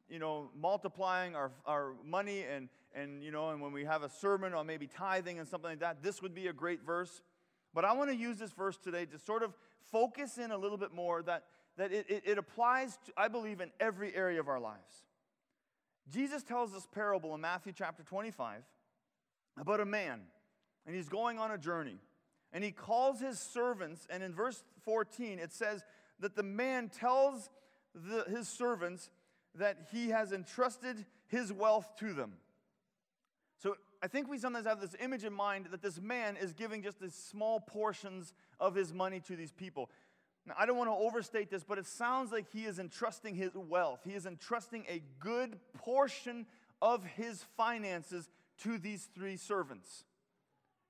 you 0.08 0.18
know, 0.18 0.50
multiplying 0.60 1.34
our, 1.34 1.50
our 1.64 1.94
money 2.04 2.42
and, 2.42 2.68
and, 2.94 3.24
you 3.24 3.30
know, 3.30 3.48
and 3.48 3.60
when 3.62 3.72
we 3.72 3.84
have 3.84 4.02
a 4.02 4.10
sermon 4.10 4.52
on 4.52 4.66
maybe 4.66 4.86
tithing 4.86 5.38
and 5.38 5.48
something 5.48 5.70
like 5.70 5.80
that, 5.80 6.02
this 6.02 6.20
would 6.20 6.34
be 6.34 6.48
a 6.48 6.52
great 6.52 6.84
verse. 6.84 7.22
But 7.72 7.86
I 7.86 7.92
want 7.94 8.10
to 8.10 8.16
use 8.16 8.36
this 8.36 8.52
verse 8.52 8.76
today 8.76 9.06
to 9.06 9.18
sort 9.18 9.42
of 9.42 9.54
focus 9.90 10.36
in 10.36 10.50
a 10.50 10.58
little 10.58 10.78
bit 10.78 10.92
more 10.92 11.22
that, 11.22 11.44
that 11.78 11.90
it, 11.90 12.04
it, 12.08 12.22
it 12.26 12.38
applies, 12.38 12.98
to, 13.06 13.12
I 13.16 13.28
believe, 13.28 13.62
in 13.62 13.70
every 13.80 14.14
area 14.14 14.38
of 14.38 14.48
our 14.48 14.60
lives. 14.60 15.04
Jesus 16.12 16.42
tells 16.42 16.72
this 16.72 16.86
parable 16.86 17.34
in 17.34 17.40
Matthew 17.40 17.72
chapter 17.74 18.02
25 18.02 18.62
about 19.58 19.80
a 19.80 19.86
man, 19.86 20.20
and 20.86 20.94
he's 20.94 21.08
going 21.08 21.38
on 21.38 21.50
a 21.50 21.56
journey. 21.56 21.96
And 22.54 22.64
he 22.64 22.70
calls 22.70 23.20
his 23.20 23.38
servants, 23.38 24.06
and 24.08 24.22
in 24.22 24.32
verse 24.32 24.62
14 24.84 25.38
it 25.38 25.52
says 25.52 25.84
that 26.20 26.36
the 26.36 26.42
man 26.42 26.88
tells 26.88 27.50
the, 27.94 28.24
his 28.30 28.48
servants 28.48 29.10
that 29.56 29.88
he 29.92 30.08
has 30.08 30.32
entrusted 30.32 31.04
his 31.26 31.52
wealth 31.52 31.86
to 31.98 32.14
them. 32.14 32.34
So 33.58 33.76
I 34.02 34.06
think 34.06 34.28
we 34.28 34.38
sometimes 34.38 34.66
have 34.66 34.80
this 34.80 34.94
image 35.00 35.24
in 35.24 35.32
mind 35.32 35.66
that 35.70 35.82
this 35.82 36.00
man 36.00 36.36
is 36.36 36.52
giving 36.52 36.82
just 36.82 37.00
these 37.00 37.14
small 37.14 37.60
portions 37.60 38.34
of 38.60 38.74
his 38.74 38.92
money 38.92 39.20
to 39.20 39.36
these 39.36 39.52
people. 39.52 39.90
Now, 40.46 40.54
I 40.58 40.66
don't 40.66 40.76
want 40.76 40.90
to 40.90 40.94
overstate 40.94 41.50
this, 41.50 41.64
but 41.64 41.78
it 41.78 41.86
sounds 41.86 42.30
like 42.30 42.46
he 42.52 42.66
is 42.66 42.78
entrusting 42.78 43.34
his 43.34 43.54
wealth. 43.54 44.00
He 44.04 44.12
is 44.12 44.26
entrusting 44.26 44.84
a 44.88 45.02
good 45.18 45.58
portion 45.74 46.46
of 46.82 47.02
his 47.04 47.42
finances 47.56 48.28
to 48.58 48.78
these 48.78 49.08
three 49.14 49.36
servants. 49.36 50.04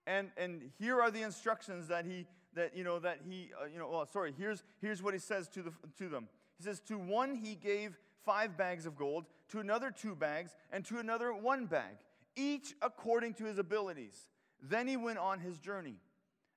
And, 0.07 0.31
and 0.37 0.71
here 0.79 1.01
are 1.01 1.11
the 1.11 1.23
instructions 1.23 1.89
that 1.89 2.05
he, 2.05 2.27
that, 2.55 2.77
you 2.77 2.85
know, 2.85 2.99
that 2.99 3.21
he, 3.29 3.51
uh, 3.61 3.67
you 3.67 3.79
know, 3.79 3.89
well, 3.89 4.07
sorry, 4.07 4.35
here's, 4.37 4.63
here's 4.81 5.03
what 5.03 5.15
he 5.15 5.21
says 5.21 5.49
to, 5.51 5.63
the, 5.63 5.73
to 5.99 6.09
them. 6.09 6.29
He 6.59 6.65
says, 6.65 6.81
To 6.89 6.99
one 6.99 7.35
he 7.35 7.55
gave 7.55 7.99
five 8.25 8.57
bags 8.57 8.87
of 8.87 8.97
gold, 8.97 9.25
to 9.49 9.61
another 9.61 9.91
two 9.91 10.15
bags, 10.15 10.57
and 10.73 10.85
to 10.87 10.99
another 10.99 11.33
one 11.33 11.67
bag, 11.67 11.97
each 12.37 12.75
according 12.83 13.35
to 13.35 13.45
his 13.45 13.59
abilities. 13.59 14.29
Then 14.63 14.87
he 14.87 14.97
went 14.97 15.19
on 15.19 15.41
his 15.41 15.59
journey. 15.59 15.97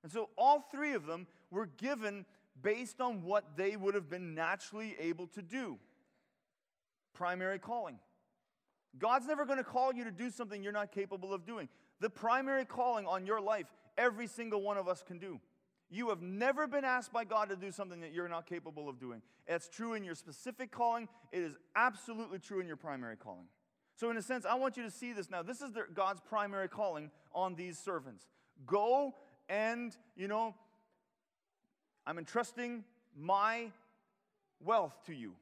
And 0.02 0.12
so 0.12 0.30
all 0.36 0.66
three 0.72 0.94
of 0.94 1.06
them 1.06 1.26
were 1.50 1.66
given 1.66 2.24
based 2.62 3.00
on 3.00 3.22
what 3.22 3.56
they 3.56 3.76
would 3.76 3.94
have 3.94 4.08
been 4.08 4.34
naturally 4.34 4.96
able 4.98 5.26
to 5.28 5.42
do. 5.42 5.78
Primary 7.14 7.58
calling. 7.58 7.98
God's 8.98 9.26
never 9.26 9.44
going 9.44 9.58
to 9.58 9.64
call 9.64 9.92
you 9.92 10.04
to 10.04 10.10
do 10.10 10.30
something 10.30 10.62
you're 10.62 10.72
not 10.72 10.92
capable 10.92 11.34
of 11.34 11.44
doing. 11.44 11.68
The 12.00 12.10
primary 12.10 12.64
calling 12.64 13.06
on 13.06 13.26
your 13.26 13.40
life, 13.40 13.66
every 13.96 14.26
single 14.26 14.62
one 14.62 14.76
of 14.76 14.88
us 14.88 15.02
can 15.02 15.18
do. 15.18 15.40
You 15.90 16.10
have 16.10 16.20
never 16.20 16.66
been 16.66 16.84
asked 16.84 17.12
by 17.12 17.24
God 17.24 17.48
to 17.48 17.56
do 17.56 17.70
something 17.70 18.00
that 18.00 18.12
you're 18.12 18.28
not 18.28 18.46
capable 18.46 18.88
of 18.88 19.00
doing. 19.00 19.22
It's 19.46 19.68
true 19.68 19.94
in 19.94 20.04
your 20.04 20.14
specific 20.14 20.70
calling, 20.70 21.08
it 21.32 21.42
is 21.42 21.56
absolutely 21.74 22.38
true 22.38 22.60
in 22.60 22.66
your 22.66 22.76
primary 22.76 23.16
calling. 23.16 23.46
So, 23.96 24.10
in 24.10 24.16
a 24.16 24.22
sense, 24.22 24.46
I 24.46 24.54
want 24.54 24.76
you 24.76 24.84
to 24.84 24.90
see 24.90 25.12
this 25.12 25.28
now. 25.28 25.42
This 25.42 25.60
is 25.60 25.72
God's 25.92 26.20
primary 26.20 26.68
calling 26.68 27.10
on 27.34 27.56
these 27.56 27.78
servants. 27.78 28.28
Go 28.64 29.14
and, 29.48 29.96
you 30.14 30.28
know, 30.28 30.54
I'm 32.06 32.18
entrusting 32.18 32.84
my 33.16 33.72
wealth 34.60 34.94
to 35.06 35.14
you. 35.14 35.34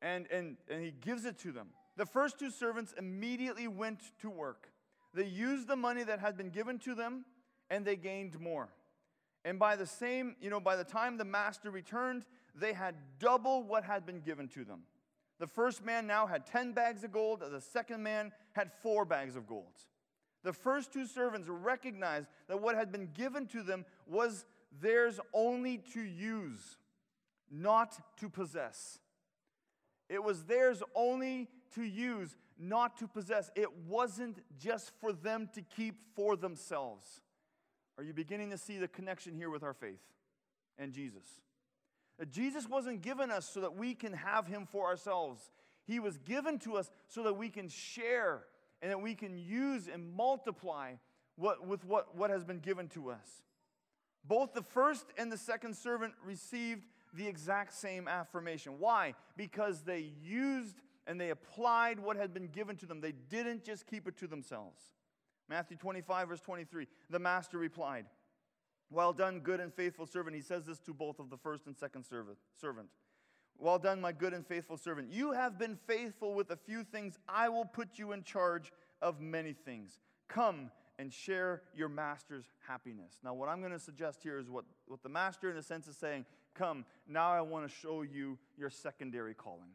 And, 0.00 0.26
and, 0.30 0.56
and 0.70 0.82
he 0.82 0.92
gives 0.92 1.24
it 1.24 1.38
to 1.40 1.52
them. 1.52 1.68
The 1.96 2.06
first 2.06 2.38
two 2.38 2.50
servants 2.50 2.94
immediately 2.96 3.68
went 3.68 4.00
to 4.22 4.30
work. 4.30 4.68
They 5.14 5.24
used 5.24 5.68
the 5.68 5.76
money 5.76 6.02
that 6.04 6.20
had 6.20 6.36
been 6.36 6.50
given 6.50 6.78
to 6.80 6.94
them 6.94 7.24
and 7.70 7.84
they 7.84 7.96
gained 7.96 8.38
more. 8.40 8.68
And 9.44 9.58
by 9.58 9.76
the 9.76 9.86
same, 9.86 10.36
you 10.40 10.50
know, 10.50 10.60
by 10.60 10.76
the 10.76 10.84
time 10.84 11.16
the 11.16 11.24
master 11.24 11.70
returned, 11.70 12.24
they 12.54 12.72
had 12.72 12.94
double 13.18 13.62
what 13.62 13.84
had 13.84 14.04
been 14.04 14.20
given 14.20 14.48
to 14.48 14.64
them. 14.64 14.82
The 15.38 15.46
first 15.46 15.84
man 15.84 16.06
now 16.06 16.26
had 16.26 16.46
10 16.46 16.72
bags 16.72 17.04
of 17.04 17.12
gold, 17.12 17.40
the 17.40 17.60
second 17.60 18.02
man 18.02 18.32
had 18.52 18.72
four 18.82 19.04
bags 19.04 19.36
of 19.36 19.46
gold. 19.46 19.72
The 20.42 20.52
first 20.52 20.92
two 20.92 21.06
servants 21.06 21.48
recognized 21.48 22.28
that 22.48 22.60
what 22.60 22.74
had 22.74 22.90
been 22.90 23.10
given 23.14 23.46
to 23.48 23.62
them 23.62 23.84
was 24.06 24.44
theirs 24.80 25.20
only 25.32 25.78
to 25.94 26.00
use, 26.00 26.78
not 27.50 27.98
to 28.18 28.28
possess. 28.28 28.98
It 30.08 30.22
was 30.22 30.44
theirs 30.44 30.82
only 30.94 31.48
to 31.74 31.82
use, 31.82 32.36
not 32.58 32.96
to 32.98 33.06
possess. 33.06 33.50
It 33.54 33.72
wasn't 33.86 34.38
just 34.58 34.92
for 35.00 35.12
them 35.12 35.48
to 35.54 35.62
keep 35.62 35.96
for 36.14 36.36
themselves. 36.36 37.04
Are 37.96 38.04
you 38.04 38.12
beginning 38.12 38.50
to 38.50 38.58
see 38.58 38.78
the 38.78 38.88
connection 38.88 39.34
here 39.34 39.50
with 39.50 39.62
our 39.62 39.74
faith 39.74 40.00
and 40.78 40.92
Jesus? 40.92 41.26
Jesus 42.30 42.68
wasn't 42.68 43.02
given 43.02 43.30
us 43.30 43.48
so 43.48 43.60
that 43.60 43.76
we 43.76 43.94
can 43.94 44.12
have 44.12 44.46
him 44.46 44.66
for 44.66 44.86
ourselves. 44.86 45.50
He 45.84 46.00
was 46.00 46.18
given 46.18 46.58
to 46.60 46.76
us 46.76 46.90
so 47.06 47.22
that 47.22 47.34
we 47.34 47.48
can 47.48 47.68
share 47.68 48.42
and 48.82 48.90
that 48.90 49.00
we 49.00 49.14
can 49.14 49.36
use 49.38 49.88
and 49.92 50.12
multiply 50.14 50.94
what, 51.36 51.66
with 51.66 51.84
what, 51.84 52.16
what 52.16 52.30
has 52.30 52.44
been 52.44 52.58
given 52.58 52.88
to 52.88 53.10
us. 53.10 53.42
Both 54.24 54.52
the 54.52 54.62
first 54.62 55.06
and 55.16 55.30
the 55.30 55.38
second 55.38 55.76
servant 55.76 56.14
received 56.24 56.86
the 57.14 57.26
exact 57.26 57.72
same 57.72 58.08
affirmation. 58.08 58.78
Why? 58.78 59.14
Because 59.36 59.82
they 59.82 60.10
used 60.22 60.76
and 61.08 61.18
they 61.18 61.30
applied 61.30 61.98
what 61.98 62.16
had 62.16 62.32
been 62.32 62.48
given 62.48 62.76
to 62.76 62.86
them. 62.86 63.00
They 63.00 63.14
didn't 63.30 63.64
just 63.64 63.86
keep 63.86 64.06
it 64.06 64.16
to 64.18 64.28
themselves. 64.28 64.80
Matthew 65.48 65.78
25, 65.78 66.28
verse 66.28 66.40
23. 66.40 66.86
The 67.08 67.18
master 67.18 67.56
replied, 67.56 68.04
Well 68.90 69.14
done, 69.14 69.40
good 69.40 69.58
and 69.58 69.72
faithful 69.72 70.06
servant. 70.06 70.36
He 70.36 70.42
says 70.42 70.66
this 70.66 70.78
to 70.80 70.92
both 70.92 71.18
of 71.18 71.30
the 71.30 71.38
first 71.38 71.66
and 71.66 71.74
second 71.74 72.04
servant. 72.04 72.88
Well 73.56 73.78
done, 73.78 74.00
my 74.00 74.12
good 74.12 74.34
and 74.34 74.46
faithful 74.46 74.76
servant. 74.76 75.10
You 75.10 75.32
have 75.32 75.58
been 75.58 75.78
faithful 75.86 76.34
with 76.34 76.50
a 76.50 76.56
few 76.56 76.84
things. 76.84 77.18
I 77.26 77.48
will 77.48 77.64
put 77.64 77.98
you 77.98 78.12
in 78.12 78.22
charge 78.22 78.70
of 79.00 79.20
many 79.20 79.54
things. 79.54 79.98
Come 80.28 80.70
and 80.98 81.12
share 81.12 81.62
your 81.74 81.88
master's 81.88 82.44
happiness. 82.66 83.14
Now, 83.24 83.32
what 83.32 83.48
I'm 83.48 83.60
going 83.60 83.72
to 83.72 83.78
suggest 83.78 84.22
here 84.22 84.38
is 84.38 84.50
what, 84.50 84.64
what 84.86 85.02
the 85.02 85.08
master, 85.08 85.50
in 85.50 85.56
a 85.56 85.62
sense, 85.62 85.88
is 85.88 85.96
saying 85.96 86.26
Come, 86.54 86.84
now 87.06 87.32
I 87.32 87.40
want 87.40 87.68
to 87.68 87.74
show 87.74 88.02
you 88.02 88.36
your 88.56 88.68
secondary 88.68 89.32
calling. 89.32 89.70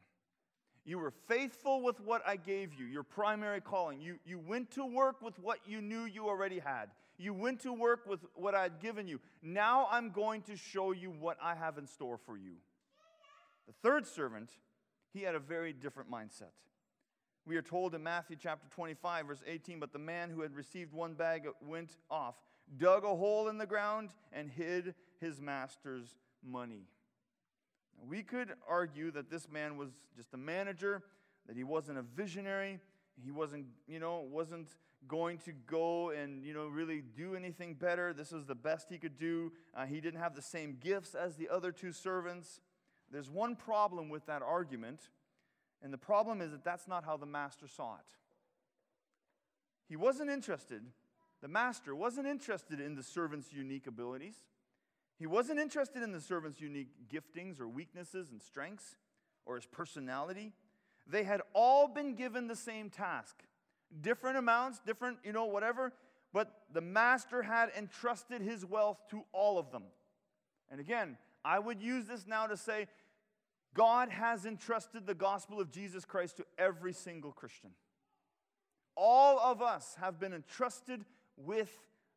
You 0.85 0.99
were 0.99 1.13
faithful 1.27 1.81
with 1.81 1.99
what 2.01 2.21
I 2.27 2.35
gave 2.35 2.73
you, 2.73 2.85
your 2.85 3.03
primary 3.03 3.61
calling. 3.61 4.01
You, 4.01 4.19
you 4.25 4.37
went 4.37 4.71
to 4.71 4.85
work 4.85 5.21
with 5.21 5.39
what 5.39 5.59
you 5.65 5.81
knew 5.81 6.03
you 6.03 6.27
already 6.27 6.59
had. 6.59 6.89
You 7.17 7.33
went 7.33 7.61
to 7.61 7.71
work 7.71 8.05
with 8.05 8.19
what 8.35 8.53
I 8.53 8.63
had 8.63 8.81
given 8.81 9.07
you. 9.07 9.19
Now 9.41 9.87
I'm 9.89 10.11
going 10.11 10.41
to 10.43 10.57
show 10.57 10.91
you 10.91 11.09
what 11.09 11.37
I 11.41 11.55
have 11.55 11.77
in 11.77 11.87
store 11.87 12.17
for 12.25 12.37
you. 12.37 12.55
The 13.67 13.73
third 13.81 14.05
servant, 14.05 14.51
he 15.13 15.21
had 15.21 15.35
a 15.35 15.39
very 15.39 15.71
different 15.71 16.11
mindset. 16.11 16.51
We 17.45 17.55
are 17.55 17.61
told 17.61 17.93
in 17.95 18.03
Matthew 18.03 18.35
chapter 18.39 18.67
25, 18.73 19.27
verse 19.27 19.43
18, 19.45 19.79
but 19.79 19.93
the 19.93 19.99
man 19.99 20.29
who 20.29 20.41
had 20.41 20.55
received 20.55 20.93
one 20.93 21.13
bag 21.13 21.47
went 21.61 21.97
off, 22.09 22.35
dug 22.77 23.03
a 23.03 23.15
hole 23.15 23.47
in 23.49 23.57
the 23.57 23.65
ground, 23.65 24.09
and 24.31 24.49
hid 24.49 24.95
his 25.19 25.41
master's 25.41 26.15
money. 26.41 26.87
We 28.07 28.23
could 28.23 28.53
argue 28.67 29.11
that 29.11 29.29
this 29.29 29.49
man 29.49 29.77
was 29.77 29.89
just 30.15 30.33
a 30.33 30.37
manager, 30.37 31.03
that 31.47 31.55
he 31.55 31.63
wasn't 31.63 31.97
a 31.97 32.01
visionary, 32.01 32.79
he 33.23 33.31
wasn't, 33.31 33.65
you 33.87 33.99
know, 33.99 34.25
wasn't 34.29 34.69
going 35.07 35.37
to 35.39 35.51
go 35.67 36.09
and, 36.11 36.43
you 36.43 36.53
know, 36.53 36.67
really 36.67 37.01
do 37.01 37.35
anything 37.35 37.73
better. 37.73 38.13
This 38.13 38.31
was 38.31 38.45
the 38.45 38.55
best 38.55 38.87
he 38.89 38.97
could 38.97 39.17
do. 39.17 39.51
Uh, 39.75 39.85
he 39.85 39.99
didn't 40.01 40.19
have 40.19 40.35
the 40.35 40.41
same 40.41 40.77
gifts 40.81 41.15
as 41.15 41.35
the 41.35 41.49
other 41.49 41.71
two 41.71 41.91
servants. 41.91 42.61
There's 43.11 43.29
one 43.29 43.55
problem 43.55 44.09
with 44.09 44.25
that 44.25 44.41
argument, 44.41 45.09
and 45.81 45.93
the 45.93 45.97
problem 45.97 46.41
is 46.41 46.51
that 46.51 46.63
that's 46.63 46.87
not 46.87 47.03
how 47.03 47.17
the 47.17 47.25
master 47.25 47.67
saw 47.67 47.95
it. 47.95 48.05
He 49.87 49.95
wasn't 49.95 50.31
interested, 50.31 50.81
the 51.41 51.47
master 51.47 51.93
wasn't 51.93 52.27
interested 52.27 52.79
in 52.79 52.95
the 52.95 53.03
servant's 53.03 53.51
unique 53.51 53.85
abilities. 53.85 54.35
He 55.19 55.27
wasn't 55.27 55.59
interested 55.59 56.03
in 56.03 56.11
the 56.11 56.21
servant's 56.21 56.59
unique 56.59 56.89
giftings 57.11 57.59
or 57.59 57.67
weaknesses 57.67 58.29
and 58.31 58.41
strengths 58.41 58.95
or 59.45 59.55
his 59.55 59.65
personality. 59.65 60.53
They 61.07 61.23
had 61.23 61.41
all 61.53 61.87
been 61.87 62.15
given 62.15 62.47
the 62.47 62.55
same 62.55 62.89
task. 62.89 63.35
Different 64.01 64.37
amounts, 64.37 64.79
different, 64.85 65.19
you 65.23 65.31
know, 65.31 65.45
whatever, 65.45 65.93
but 66.33 66.51
the 66.73 66.81
master 66.81 67.43
had 67.43 67.69
entrusted 67.77 68.41
his 68.41 68.65
wealth 68.65 68.97
to 69.11 69.23
all 69.31 69.59
of 69.59 69.71
them. 69.71 69.83
And 70.71 70.79
again, 70.79 71.17
I 71.45 71.59
would 71.59 71.79
use 71.79 72.05
this 72.05 72.25
now 72.25 72.47
to 72.47 72.57
say 72.57 72.87
God 73.73 74.09
has 74.09 74.45
entrusted 74.45 75.05
the 75.05 75.13
gospel 75.13 75.59
of 75.59 75.71
Jesus 75.71 76.05
Christ 76.05 76.37
to 76.37 76.45
every 76.57 76.93
single 76.93 77.31
Christian. 77.31 77.71
All 78.95 79.39
of 79.39 79.61
us 79.61 79.95
have 79.99 80.19
been 80.19 80.33
entrusted 80.33 81.05
with 81.37 81.71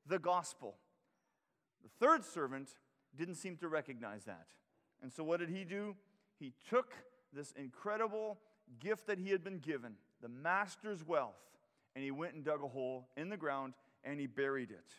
the 0.06 0.18
gospel. 0.18 0.76
The 1.82 2.06
third 2.06 2.24
servant 2.24 2.70
didn't 3.16 3.36
seem 3.36 3.56
to 3.58 3.68
recognize 3.68 4.24
that. 4.24 4.46
And 5.02 5.12
so, 5.12 5.24
what 5.24 5.40
did 5.40 5.50
he 5.50 5.64
do? 5.64 5.96
He 6.38 6.52
took 6.68 6.94
this 7.32 7.52
incredible 7.52 8.38
gift 8.80 9.06
that 9.06 9.18
he 9.18 9.30
had 9.30 9.44
been 9.44 9.58
given, 9.58 9.94
the 10.20 10.28
master's 10.28 11.06
wealth, 11.06 11.36
and 11.94 12.04
he 12.04 12.10
went 12.10 12.34
and 12.34 12.44
dug 12.44 12.62
a 12.62 12.68
hole 12.68 13.08
in 13.16 13.28
the 13.28 13.36
ground 13.36 13.74
and 14.04 14.20
he 14.20 14.26
buried 14.26 14.70
it. 14.70 14.92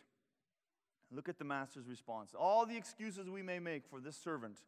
Look 1.10 1.28
at 1.28 1.38
the 1.38 1.44
master's 1.44 1.88
response. 1.88 2.34
All 2.38 2.66
the 2.66 2.76
excuses 2.76 3.30
we 3.30 3.42
may 3.42 3.58
make 3.58 3.86
for 3.86 4.00
this 4.00 4.16
servant 4.16 4.58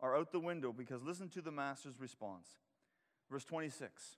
are 0.00 0.16
out 0.16 0.32
the 0.32 0.40
window 0.40 0.72
because 0.72 1.02
listen 1.02 1.28
to 1.30 1.42
the 1.42 1.52
master's 1.52 2.00
response. 2.00 2.48
Verse 3.30 3.44
26 3.44 4.16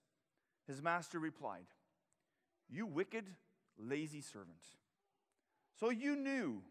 His 0.66 0.80
master 0.80 1.18
replied, 1.18 1.66
You 2.70 2.86
wicked, 2.86 3.26
lazy 3.78 4.20
servant. 4.20 4.62
So 5.80 5.90
you 5.90 6.14
knew 6.14 6.62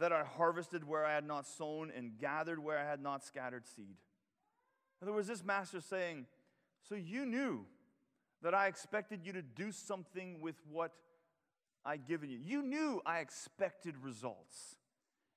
that 0.00 0.12
I 0.12 0.24
harvested 0.24 0.82
where 0.82 1.04
I 1.04 1.14
had 1.14 1.26
not 1.26 1.46
sown 1.46 1.92
and 1.94 2.18
gathered 2.18 2.58
where 2.58 2.78
I 2.78 2.84
had 2.84 3.00
not 3.00 3.22
scattered 3.22 3.66
seed. 3.66 3.96
In 5.00 5.08
other 5.08 5.12
words, 5.12 5.28
this 5.28 5.44
master 5.44 5.80
saying, 5.80 6.26
So 6.88 6.94
you 6.94 7.24
knew 7.26 7.66
that 8.42 8.54
I 8.54 8.66
expected 8.66 9.20
you 9.24 9.32
to 9.34 9.42
do 9.42 9.70
something 9.70 10.40
with 10.40 10.56
what 10.70 10.92
I'd 11.84 12.06
given 12.06 12.30
you. 12.30 12.38
You 12.42 12.62
knew 12.62 13.02
I 13.04 13.18
expected 13.18 13.94
results. 14.02 14.76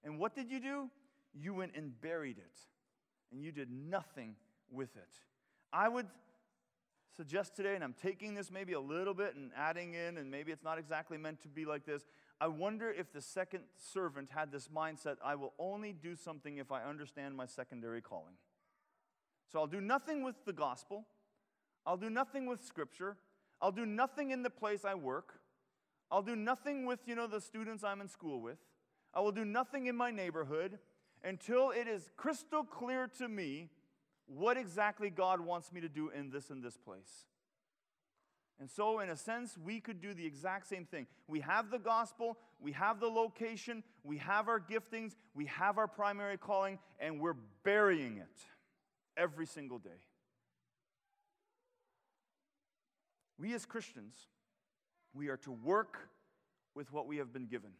And 0.04 0.17
what 0.17 0.34
did 0.34 0.49
you 0.49 0.60
do? 0.60 0.89
You 1.34 1.54
went 1.54 1.73
and 1.76 1.99
buried 1.99 2.38
it, 2.38 2.60
and 3.32 3.43
you 3.43 3.52
did 3.52 3.69
nothing 3.71 4.36
with 4.71 4.95
it. 4.95 5.10
I 5.71 5.89
would 5.89 6.08
suggest 7.15 7.56
today, 7.56 7.76
and 7.76 7.84
I'm 7.84 7.95
taking 8.02 8.36
this 8.36 8.52
maybe 8.52 8.73
a 8.73 8.80
little 8.80 9.13
bit 9.13 9.36
and 9.36 9.52
adding 9.58 9.93
in, 9.93 10.17
and 10.17 10.30
maybe 10.30 10.52
it's 10.52 10.63
not 10.63 10.78
exactly 10.78 11.17
meant 11.17 11.41
to 11.41 11.47
be 11.47 11.65
like 11.65 11.86
this. 11.86 12.04
I 12.39 12.48
wonder 12.48 12.91
if 12.91 13.12
the 13.13 13.22
second 13.22 13.63
servant 13.78 14.30
had 14.32 14.52
this 14.52 14.67
mindset 14.67 15.15
I 15.24 15.36
will 15.36 15.54
only 15.58 15.93
do 15.93 16.15
something 16.15 16.58
if 16.58 16.72
I 16.72 16.84
understand 16.84 17.36
my 17.36 17.46
secondary 17.46 18.02
calling. 18.02 18.34
So 19.52 19.60
I'll 19.60 19.67
do 19.67 19.82
nothing 19.82 20.24
with 20.24 20.36
the 20.46 20.54
gospel, 20.54 21.06
I'll 21.86 21.98
do 21.98 22.10
nothing 22.10 22.46
with 22.46 22.63
scripture, 22.63 23.17
I'll 23.62 23.72
do 23.72 23.86
nothing 23.86 24.32
in 24.32 24.43
the 24.43 24.50
place 24.50 24.84
I 24.84 24.96
work, 24.96 25.39
I'll 26.12 26.22
do 26.22 26.36
nothing 26.36 26.86
with, 26.86 27.00
you 27.06 27.15
know, 27.15 27.28
the 27.28 27.41
students 27.41 27.84
I'm 27.84 28.02
in 28.02 28.08
school 28.08 28.41
with. 28.41 28.58
I 29.13 29.19
will 29.19 29.32
do 29.32 29.46
nothing 29.46 29.86
in 29.86 29.96
my 29.96 30.12
neighborhood 30.12 30.80
until 31.24 31.72
it 31.72 31.88
is 31.88 32.10
crystal 32.17 32.63
clear 32.63 33.08
to 33.19 33.28
me 33.28 33.69
what 34.26 34.58
exactly 34.58 35.10
God 35.10 35.39
wants 35.39 35.72
me 35.72 35.82
to 35.82 35.89
do 35.89 36.10
in 36.10 36.30
this 36.30 36.50
and 36.50 36.63
this 36.63 36.78
place. 36.78 37.28
And 38.63 38.71
so, 38.71 39.02
in 39.02 39.10
a 39.10 39.17
sense, 39.17 39.58
we 39.58 39.82
could 39.82 39.99
do 39.99 40.13
the 40.13 40.26
exact 40.26 40.69
same 40.69 40.86
thing. 40.86 41.06
We 41.28 41.41
have 41.41 41.69
the 41.69 41.80
gospel, 41.80 42.38
we 42.62 42.71
have 42.71 43.02
the 43.02 43.10
location, 43.10 43.84
we 44.06 44.19
have 44.19 44.47
our 44.47 44.62
giftings, 44.62 45.17
we 45.36 45.47
have 45.47 45.78
our 45.78 45.86
primary 45.86 46.38
calling, 46.38 46.80
and 46.97 47.19
we're 47.19 47.36
burying 47.65 48.19
it 48.19 48.39
every 49.17 49.47
single 49.47 49.80
day. 49.80 49.89
We 53.38 53.54
as 53.54 53.65
Christians, 53.65 54.15
we 55.13 55.28
are 55.28 55.36
to 55.36 55.52
work 55.52 55.97
with 56.73 56.93
what 56.93 57.06
we 57.06 57.17
have 57.17 57.34
been 57.34 57.47
given. 57.47 57.71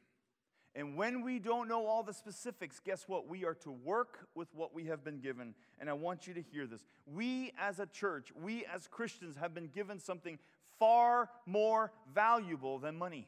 And 0.76 0.98
when 0.98 1.22
we 1.22 1.38
don't 1.38 1.68
know 1.68 1.86
all 1.86 2.02
the 2.02 2.14
specifics, 2.14 2.80
guess 2.80 3.08
what? 3.08 3.30
We 3.30 3.46
are 3.46 3.54
to 3.56 3.72
work 3.72 4.28
with 4.34 4.48
what 4.56 4.74
we 4.74 4.86
have 4.86 5.04
been 5.04 5.20
given. 5.20 5.54
And 5.80 5.88
I 5.88 5.94
want 5.94 6.26
you 6.26 6.34
to 6.34 6.42
hear 6.42 6.66
this. 6.66 6.84
We 7.06 7.54
as 7.60 7.80
a 7.80 7.86
church, 7.86 8.34
we 8.36 8.66
as 8.66 8.88
Christians 8.88 9.38
have 9.38 9.54
been 9.54 9.68
given 9.68 10.00
something 10.00 10.40
far 10.80 11.30
more 11.46 11.92
valuable 12.14 12.80
than 12.80 12.98
money. 12.98 13.28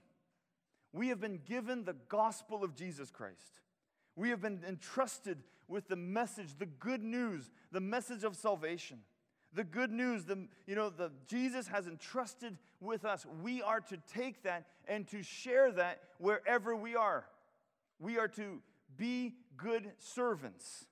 We 0.94 1.10
have 1.10 1.20
been 1.20 1.40
given 1.46 1.84
the 1.84 1.96
gospel 2.08 2.64
of 2.64 2.76
Jesus 2.76 3.12
Christ. 3.12 3.62
We 4.16 4.30
have 4.30 4.42
been 4.42 4.62
entrusted 4.68 5.44
with 5.68 5.88
the 5.88 5.96
message, 5.96 6.58
the 6.58 6.66
good 6.66 7.04
news, 7.04 7.52
the 7.72 7.82
message 7.82 8.24
of 8.24 8.36
salvation. 8.36 9.00
The 9.54 9.64
good 9.64 9.92
news, 9.92 10.26
the, 10.26 10.48
you 10.68 10.76
know, 10.76 10.90
the 10.90 11.12
Jesus 11.28 11.68
has 11.68 11.88
entrusted 11.88 12.58
with 12.82 13.06
us. 13.06 13.26
We 13.42 13.62
are 13.62 13.80
to 13.82 13.98
take 14.14 14.44
that 14.44 14.66
and 14.88 15.08
to 15.08 15.24
share 15.24 15.72
that 15.72 16.02
wherever 16.18 16.76
we 16.76 16.96
are. 16.96 17.26
We 18.00 18.18
are 18.18 18.28
to 18.30 18.62
be 18.98 19.36
good 19.58 19.92
servants. 19.98 20.86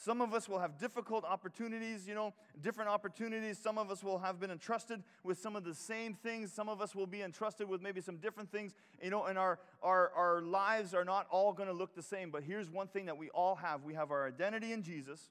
Some 0.00 0.20
of 0.20 0.32
us 0.32 0.48
will 0.48 0.60
have 0.60 0.78
difficult 0.78 1.24
opportunities, 1.24 2.06
you 2.06 2.14
know, 2.14 2.32
different 2.60 2.88
opportunities. 2.88 3.58
Some 3.58 3.78
of 3.78 3.90
us 3.90 4.04
will 4.04 4.18
have 4.20 4.38
been 4.38 4.52
entrusted 4.52 5.02
with 5.24 5.40
some 5.40 5.56
of 5.56 5.64
the 5.64 5.74
same 5.74 6.14
things. 6.14 6.52
Some 6.52 6.68
of 6.68 6.80
us 6.80 6.94
will 6.94 7.08
be 7.08 7.20
entrusted 7.20 7.68
with 7.68 7.82
maybe 7.82 8.00
some 8.00 8.18
different 8.18 8.52
things, 8.52 8.74
you 9.02 9.10
know, 9.10 9.24
and 9.24 9.36
our, 9.36 9.58
our, 9.82 10.12
our 10.14 10.40
lives 10.40 10.94
are 10.94 11.04
not 11.04 11.26
all 11.30 11.52
going 11.52 11.68
to 11.68 11.74
look 11.74 11.96
the 11.96 12.02
same. 12.02 12.30
But 12.30 12.44
here's 12.44 12.70
one 12.70 12.86
thing 12.86 13.06
that 13.06 13.18
we 13.18 13.28
all 13.30 13.56
have 13.56 13.82
we 13.82 13.94
have 13.94 14.12
our 14.12 14.28
identity 14.28 14.72
in 14.72 14.84
Jesus. 14.84 15.30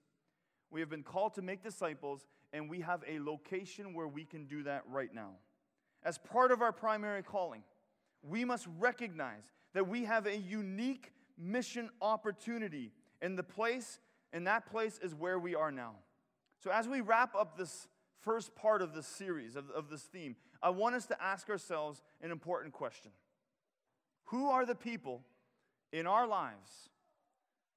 We 0.69 0.81
have 0.81 0.89
been 0.89 1.03
called 1.03 1.35
to 1.35 1.41
make 1.41 1.63
disciples, 1.63 2.27
and 2.51 2.69
we 2.69 2.81
have 2.81 3.05
a 3.07 3.19
location 3.19 3.93
where 3.93 4.09
we 4.09 4.25
can 4.25 4.47
do 4.47 4.63
that 4.63 4.83
right 4.89 5.13
now. 5.13 5.35
As 6.03 6.17
part 6.17 6.51
of 6.51 6.61
our 6.61 6.73
primary 6.73 7.23
calling, 7.23 7.63
we 8.21 8.43
must 8.43 8.67
recognize 8.79 9.53
that 9.73 9.87
we 9.87 10.03
have 10.03 10.25
a 10.25 10.35
unique 10.35 11.13
mission 11.37 11.89
opportunity 12.01 12.91
in 13.21 13.37
the 13.37 13.43
place, 13.43 13.99
and 14.33 14.47
that 14.47 14.65
place 14.65 14.99
is 15.01 15.15
where 15.15 15.39
we 15.39 15.55
are 15.55 15.71
now. 15.71 15.95
So, 16.59 16.71
as 16.71 16.87
we 16.87 17.01
wrap 17.01 17.35
up 17.35 17.57
this 17.57 17.87
first 18.21 18.55
part 18.55 18.81
of 18.81 18.93
this 18.93 19.07
series, 19.07 19.55
of, 19.55 19.69
of 19.69 19.89
this 19.89 20.01
theme, 20.01 20.35
I 20.61 20.69
want 20.69 20.95
us 20.95 21.05
to 21.07 21.21
ask 21.21 21.49
ourselves 21.49 22.01
an 22.21 22.31
important 22.31 22.73
question 22.73 23.11
Who 24.25 24.49
are 24.49 24.65
the 24.65 24.75
people 24.75 25.23
in 25.91 26.07
our 26.07 26.27
lives 26.27 26.89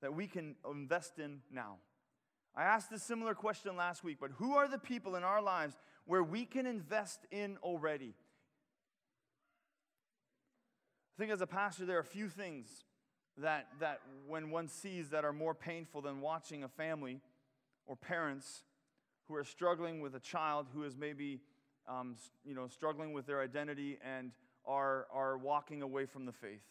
that 0.02 0.14
we 0.14 0.26
can 0.26 0.56
invest 0.68 1.18
in 1.18 1.40
now? 1.52 1.76
I 2.56 2.64
asked 2.64 2.90
a 2.92 2.98
similar 2.98 3.34
question 3.34 3.76
last 3.76 4.02
week, 4.02 4.18
but 4.20 4.32
who 4.32 4.56
are 4.56 4.66
the 4.66 4.78
people 4.78 5.14
in 5.14 5.22
our 5.22 5.40
lives 5.40 5.76
where 6.04 6.22
we 6.22 6.44
can 6.44 6.66
invest 6.66 7.20
in 7.30 7.58
already? 7.62 8.14
I 11.16 11.22
think 11.22 11.30
as 11.32 11.42
a 11.42 11.46
pastor, 11.46 11.86
there 11.86 11.98
are 11.98 12.00
a 12.00 12.04
few 12.04 12.28
things 12.28 12.84
that, 13.42 13.68
that 13.80 14.00
when 14.26 14.50
one 14.50 14.68
sees 14.68 15.10
that 15.10 15.24
are 15.24 15.32
more 15.32 15.54
painful 15.54 16.02
than 16.02 16.20
watching 16.20 16.64
a 16.64 16.68
family 16.68 17.20
or 17.86 17.96
parents 17.96 18.62
who 19.28 19.34
are 19.34 19.44
struggling 19.44 20.00
with 20.00 20.14
a 20.14 20.20
child 20.20 20.66
who 20.74 20.84
is 20.84 20.96
maybe 20.96 21.40
um, 21.88 22.16
you 22.44 22.54
know, 22.54 22.68
struggling 22.68 23.12
with 23.12 23.26
their 23.26 23.40
identity 23.40 23.98
and 24.04 24.32
are, 24.66 25.06
are 25.12 25.38
walking 25.38 25.82
away 25.82 26.06
from 26.06 26.26
the 26.26 26.32
faith. 26.32 26.62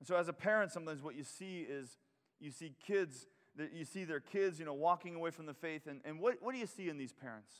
And 0.00 0.08
so 0.08 0.16
as 0.16 0.28
a 0.28 0.32
parent, 0.32 0.72
sometimes 0.72 1.02
what 1.02 1.14
you 1.14 1.24
see 1.24 1.60
is 1.60 1.98
you 2.40 2.50
see 2.50 2.74
kids 2.84 3.26
that 3.56 3.72
you 3.72 3.84
see 3.84 4.04
their 4.04 4.20
kids, 4.20 4.58
you 4.58 4.64
know, 4.64 4.74
walking 4.74 5.14
away 5.14 5.30
from 5.30 5.46
the 5.46 5.54
faith. 5.54 5.86
And, 5.86 6.00
and 6.04 6.18
what, 6.18 6.38
what 6.40 6.52
do 6.52 6.58
you 6.58 6.66
see 6.66 6.88
in 6.88 6.98
these 6.98 7.12
parents? 7.12 7.52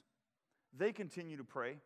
They 0.76 0.92
continue 0.92 1.36
to 1.36 1.44
pray. 1.44 1.76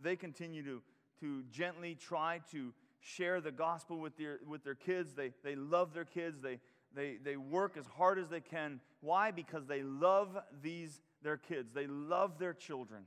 They 0.00 0.16
continue 0.16 0.64
to, 0.64 0.82
to 1.20 1.44
gently 1.50 1.94
try 1.94 2.40
to 2.50 2.72
share 3.16 3.40
the 3.40 3.52
gospel 3.52 3.98
with 3.98 4.16
their, 4.16 4.38
with 4.46 4.64
their 4.64 4.74
kids. 4.74 5.14
They, 5.14 5.32
they 5.42 5.54
love 5.54 5.94
their 5.94 6.04
kids. 6.04 6.40
They, 6.40 6.60
they, 6.94 7.16
they 7.22 7.36
work 7.36 7.76
as 7.76 7.86
hard 7.86 8.18
as 8.18 8.28
they 8.28 8.40
can. 8.40 8.80
Why? 9.00 9.30
Because 9.30 9.66
they 9.66 9.82
love 9.82 10.36
these, 10.62 11.00
their 11.22 11.36
kids. 11.36 11.72
They 11.72 11.86
love 11.86 12.38
their 12.38 12.54
children. 12.54 13.04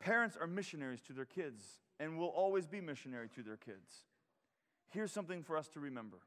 Parents 0.00 0.36
are 0.40 0.46
missionaries 0.46 1.00
to 1.02 1.12
their 1.12 1.24
kids 1.24 1.62
and 1.98 2.18
will 2.18 2.28
always 2.28 2.66
be 2.66 2.80
missionary 2.80 3.28
to 3.34 3.42
their 3.42 3.56
kids. 3.56 4.04
Here's 4.90 5.12
something 5.12 5.42
for 5.42 5.56
us 5.56 5.68
to 5.68 5.80
remember 5.80 6.18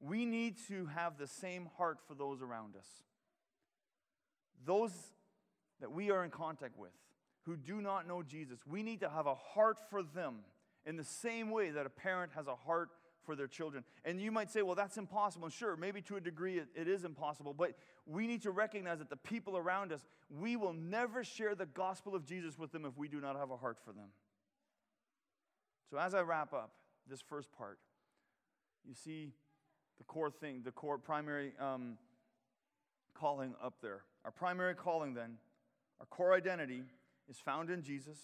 we 0.00 0.26
need 0.26 0.56
to 0.66 0.86
have 0.86 1.16
the 1.16 1.28
same 1.28 1.68
heart 1.78 1.98
for 2.08 2.14
those 2.14 2.42
around 2.42 2.74
us. 2.76 2.86
Those 4.64 4.90
that 5.80 5.92
we 5.92 6.10
are 6.10 6.24
in 6.24 6.30
contact 6.30 6.76
with 6.76 6.90
who 7.44 7.56
do 7.56 7.80
not 7.80 8.08
know 8.08 8.22
Jesus, 8.22 8.60
we 8.66 8.82
need 8.82 9.00
to 9.00 9.08
have 9.08 9.26
a 9.26 9.34
heart 9.34 9.78
for 9.90 10.02
them 10.02 10.40
in 10.86 10.96
the 10.96 11.04
same 11.04 11.50
way 11.50 11.70
that 11.70 11.86
a 11.86 11.90
parent 11.90 12.32
has 12.34 12.46
a 12.46 12.54
heart 12.54 12.90
for 13.24 13.36
their 13.36 13.46
children. 13.46 13.84
And 14.04 14.20
you 14.20 14.32
might 14.32 14.50
say, 14.50 14.62
well, 14.62 14.74
that's 14.74 14.98
impossible. 14.98 15.46
And 15.46 15.54
sure, 15.54 15.76
maybe 15.76 16.02
to 16.02 16.16
a 16.16 16.20
degree 16.20 16.58
it, 16.58 16.68
it 16.74 16.88
is 16.88 17.04
impossible, 17.04 17.54
but 17.54 17.74
we 18.06 18.26
need 18.26 18.42
to 18.42 18.50
recognize 18.50 18.98
that 18.98 19.10
the 19.10 19.16
people 19.16 19.56
around 19.56 19.92
us, 19.92 20.04
we 20.28 20.56
will 20.56 20.72
never 20.72 21.22
share 21.22 21.54
the 21.54 21.66
gospel 21.66 22.14
of 22.14 22.24
Jesus 22.24 22.58
with 22.58 22.72
them 22.72 22.84
if 22.84 22.96
we 22.96 23.08
do 23.08 23.20
not 23.20 23.36
have 23.36 23.50
a 23.50 23.56
heart 23.56 23.78
for 23.84 23.92
them. 23.92 24.08
So 25.90 25.98
as 25.98 26.14
I 26.14 26.22
wrap 26.22 26.52
up 26.52 26.72
this 27.08 27.20
first 27.20 27.52
part, 27.52 27.78
you 28.84 28.94
see 28.94 29.30
the 29.98 30.04
core 30.04 30.30
thing, 30.30 30.62
the 30.64 30.72
core 30.72 30.98
primary 30.98 31.52
um, 31.60 31.96
calling 33.14 33.54
up 33.62 33.74
there. 33.82 34.02
Our 34.24 34.30
primary 34.30 34.74
calling, 34.74 35.14
then, 35.14 35.36
our 36.00 36.06
core 36.06 36.34
identity 36.34 36.82
is 37.28 37.36
found 37.36 37.70
in 37.70 37.82
Jesus. 37.82 38.18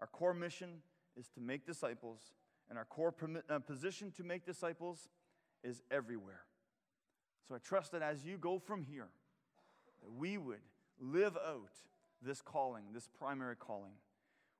Our 0.00 0.06
core 0.06 0.34
mission 0.34 0.82
is 1.16 1.28
to 1.30 1.40
make 1.40 1.66
disciples, 1.66 2.32
and 2.68 2.78
our 2.78 2.84
core 2.84 3.14
uh, 3.48 3.58
position 3.60 4.10
to 4.12 4.24
make 4.24 4.44
disciples 4.44 5.08
is 5.62 5.82
everywhere. 5.90 6.42
So 7.48 7.54
I 7.54 7.58
trust 7.58 7.92
that 7.92 8.02
as 8.02 8.24
you 8.24 8.38
go 8.38 8.58
from 8.58 8.82
here, 8.82 9.08
that 10.02 10.12
we 10.12 10.38
would 10.38 10.60
live 11.00 11.36
out 11.36 11.70
this 12.22 12.40
calling, 12.40 12.84
this 12.92 13.08
primary 13.18 13.56
calling. 13.56 13.92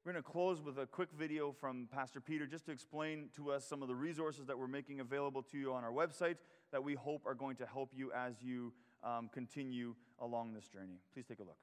We're 0.05 0.13
going 0.13 0.23
to 0.23 0.31
close 0.31 0.61
with 0.61 0.79
a 0.79 0.87
quick 0.87 1.09
video 1.19 1.51
from 1.51 1.89
Pastor 1.91 2.21
Peter 2.21 2.47
just 2.47 2.67
to 2.67 2.73
explain 2.73 3.31
to 3.37 3.51
us 3.51 3.67
some 3.67 3.81
of 3.81 3.89
the 3.89 3.95
resources 3.95 4.47
that 4.47 4.59
we're 4.59 4.67
making 4.67 5.01
available 5.01 5.43
to 5.45 5.59
you 5.59 5.73
on 5.73 5.83
our 5.83 5.93
website 5.93 6.37
that 6.73 6.85
we 6.85 6.95
hope 6.95 7.25
are 7.27 7.35
going 7.35 7.57
to 7.57 7.67
help 7.67 7.91
you 7.97 8.13
as 8.13 8.35
you 8.43 8.73
um, 9.03 9.31
continue 9.33 9.95
along 10.21 10.53
this 10.53 10.69
journey. 10.69 11.01
Please 11.15 11.25
take 11.25 11.39
a 11.39 11.45
look. 11.45 11.57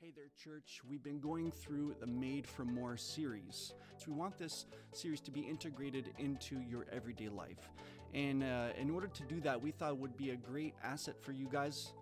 Hey 0.00 0.12
there, 0.14 0.30
church. 0.40 0.80
We've 0.88 1.02
been 1.02 1.18
going 1.18 1.50
through 1.50 1.96
the 1.98 2.06
Made 2.06 2.46
for 2.46 2.64
More 2.64 2.96
series. 2.96 3.72
So, 3.96 4.12
we 4.12 4.12
want 4.12 4.38
this 4.38 4.66
series 4.92 5.20
to 5.22 5.32
be 5.32 5.40
integrated 5.40 6.10
into 6.18 6.60
your 6.70 6.86
everyday 6.92 7.28
life. 7.28 7.68
And 8.14 8.44
uh, 8.44 8.68
in 8.80 8.90
order 8.90 9.08
to 9.08 9.22
do 9.24 9.40
that, 9.40 9.60
we 9.60 9.72
thought 9.72 9.90
it 9.90 9.98
would 9.98 10.16
be 10.16 10.30
a 10.30 10.36
great 10.36 10.74
asset 10.84 11.20
for 11.20 11.32
you 11.32 11.48
guys 11.50 11.94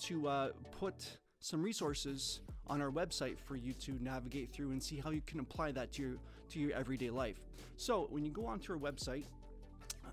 to 0.00 0.26
uh, 0.26 0.48
put 0.72 0.96
some 1.38 1.62
resources 1.62 2.40
on 2.66 2.82
our 2.82 2.90
website 2.90 3.38
for 3.38 3.54
you 3.54 3.72
to 3.74 3.92
navigate 4.02 4.52
through 4.52 4.72
and 4.72 4.82
see 4.82 4.96
how 4.96 5.10
you 5.10 5.22
can 5.24 5.38
apply 5.38 5.70
that 5.70 5.92
to 5.92 6.02
your, 6.02 6.14
to 6.48 6.58
your 6.58 6.72
everyday 6.72 7.10
life. 7.10 7.36
So, 7.76 8.08
when 8.10 8.24
you 8.24 8.32
go 8.32 8.46
onto 8.46 8.72
our 8.72 8.80
website, 8.80 9.26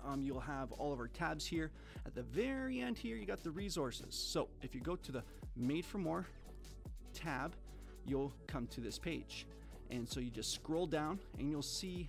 um, 0.04 0.22
you'll 0.22 0.40
have 0.40 0.70
all 0.72 0.92
of 0.92 1.00
our 1.00 1.08
tabs 1.08 1.44
here. 1.44 1.72
At 2.06 2.14
the 2.14 2.22
very 2.22 2.80
end 2.80 2.98
here, 2.98 3.16
you 3.16 3.26
got 3.26 3.42
the 3.42 3.50
resources. 3.50 4.14
So 4.14 4.48
if 4.62 4.74
you 4.74 4.80
go 4.80 4.96
to 4.96 5.12
the 5.12 5.22
Made 5.56 5.84
for 5.84 5.98
More 5.98 6.26
tab, 7.22 7.54
you'll 8.06 8.32
come 8.46 8.66
to 8.68 8.80
this 8.80 8.98
page. 8.98 9.46
And 9.90 10.08
so 10.08 10.20
you 10.20 10.30
just 10.30 10.52
scroll 10.52 10.86
down 10.86 11.18
and 11.38 11.50
you'll 11.50 11.62
see 11.62 12.08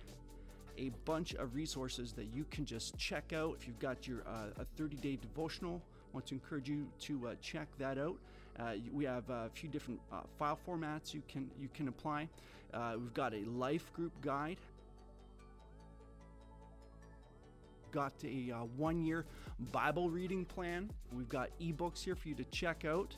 a 0.78 0.90
bunch 1.04 1.34
of 1.34 1.54
resources 1.54 2.12
that 2.14 2.26
you 2.34 2.44
can 2.50 2.64
just 2.64 2.96
check 2.98 3.32
out. 3.32 3.56
If 3.60 3.66
you've 3.66 3.78
got 3.78 4.08
your 4.08 4.22
uh, 4.26 4.60
a 4.60 4.64
30 4.76 4.96
day 4.96 5.18
devotional, 5.20 5.80
I 5.84 6.14
want 6.14 6.26
to 6.26 6.34
encourage 6.34 6.68
you 6.68 6.86
to 7.00 7.28
uh, 7.28 7.34
check 7.40 7.68
that 7.78 7.98
out. 7.98 8.16
Uh, 8.58 8.74
we 8.92 9.04
have 9.04 9.28
a 9.30 9.50
few 9.52 9.68
different 9.68 10.00
uh, 10.12 10.20
file 10.38 10.58
formats 10.66 11.12
you 11.12 11.22
can 11.28 11.50
you 11.60 11.68
can 11.74 11.88
apply. 11.88 12.28
Uh, 12.72 12.94
we've 12.98 13.14
got 13.14 13.34
a 13.34 13.44
life 13.44 13.92
group 13.92 14.12
guide 14.20 14.58
got 17.94 18.12
a 18.24 18.50
uh, 18.50 18.64
one 18.76 19.00
year 19.00 19.24
Bible 19.70 20.10
reading 20.10 20.44
plan. 20.44 20.90
We've 21.12 21.28
got 21.28 21.50
ebooks 21.60 22.02
here 22.02 22.16
for 22.16 22.28
you 22.28 22.34
to 22.34 22.44
check 22.46 22.84
out. 22.84 23.14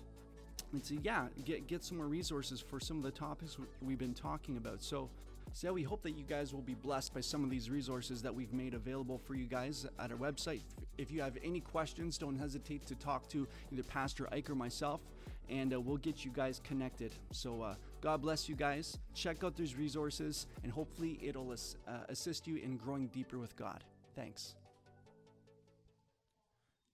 And 0.73 0.85
so, 0.85 0.95
yeah, 1.03 1.27
get, 1.45 1.67
get 1.67 1.85
some 1.85 1.99
more 1.99 2.07
resources 2.07 2.61
for 2.61 2.81
some 2.81 2.99
of 2.99 3.03
the 3.03 3.11
topics 3.11 3.57
we've 3.83 3.99
been 3.99 4.15
talking 4.15 4.57
about. 4.57 4.83
So, 4.83 5.09
so 5.53 5.73
we 5.73 5.83
hope 5.83 6.03
that 6.03 6.13
you 6.13 6.25
guys 6.25 6.53
will 6.53 6.63
be 6.63 6.75
blessed 6.75 7.15
by 7.15 7.21
some 7.21 7.45
of 7.45 7.51
these 7.51 7.71
resources 7.71 8.21
that 8.23 8.35
we've 8.35 8.53
made 8.53 8.75
available 8.75 9.19
for 9.19 9.35
you 9.35 9.47
guys 9.47 9.87
at 9.99 10.11
our 10.11 10.17
website. 10.19 10.61
If 10.99 11.11
you 11.11 11.23
have 11.23 11.39
any 11.43 11.61
questions, 11.61 12.19
don't 12.19 12.39
hesitate 12.39 12.87
to 12.87 12.95
talk 12.97 13.29
to 13.31 13.47
either 13.73 13.83
Pastor 13.85 14.29
Ike 14.33 14.51
or 14.51 14.55
myself, 14.55 15.01
and 15.49 15.73
uh, 15.73 15.81
we'll 15.81 15.97
get 15.99 16.25
you 16.25 16.31
guys 16.35 16.61
connected. 16.65 17.13
So, 17.31 17.63
uh, 17.63 17.75
God 18.01 18.23
bless 18.23 18.49
you 18.49 18.55
guys. 18.55 18.99
Check 19.15 19.45
out 19.45 19.57
these 19.57 19.77
resources, 19.77 20.47
and 20.63 20.71
hopefully, 20.73 21.19
it'll 21.23 21.53
uh, 21.53 21.93
assist 22.09 22.47
you 22.47 22.57
in 22.57 22.77
growing 22.77 23.07
deeper 23.09 23.39
with 23.39 23.57
God. 23.57 23.83
Thanks. 24.15 24.55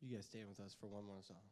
You 0.01 0.17
guys 0.17 0.27
stay 0.27 0.45
with 0.49 0.61
us 0.61 0.77
for 0.79 0.87
one 0.87 1.07
more 1.07 1.23
song. 1.27 1.52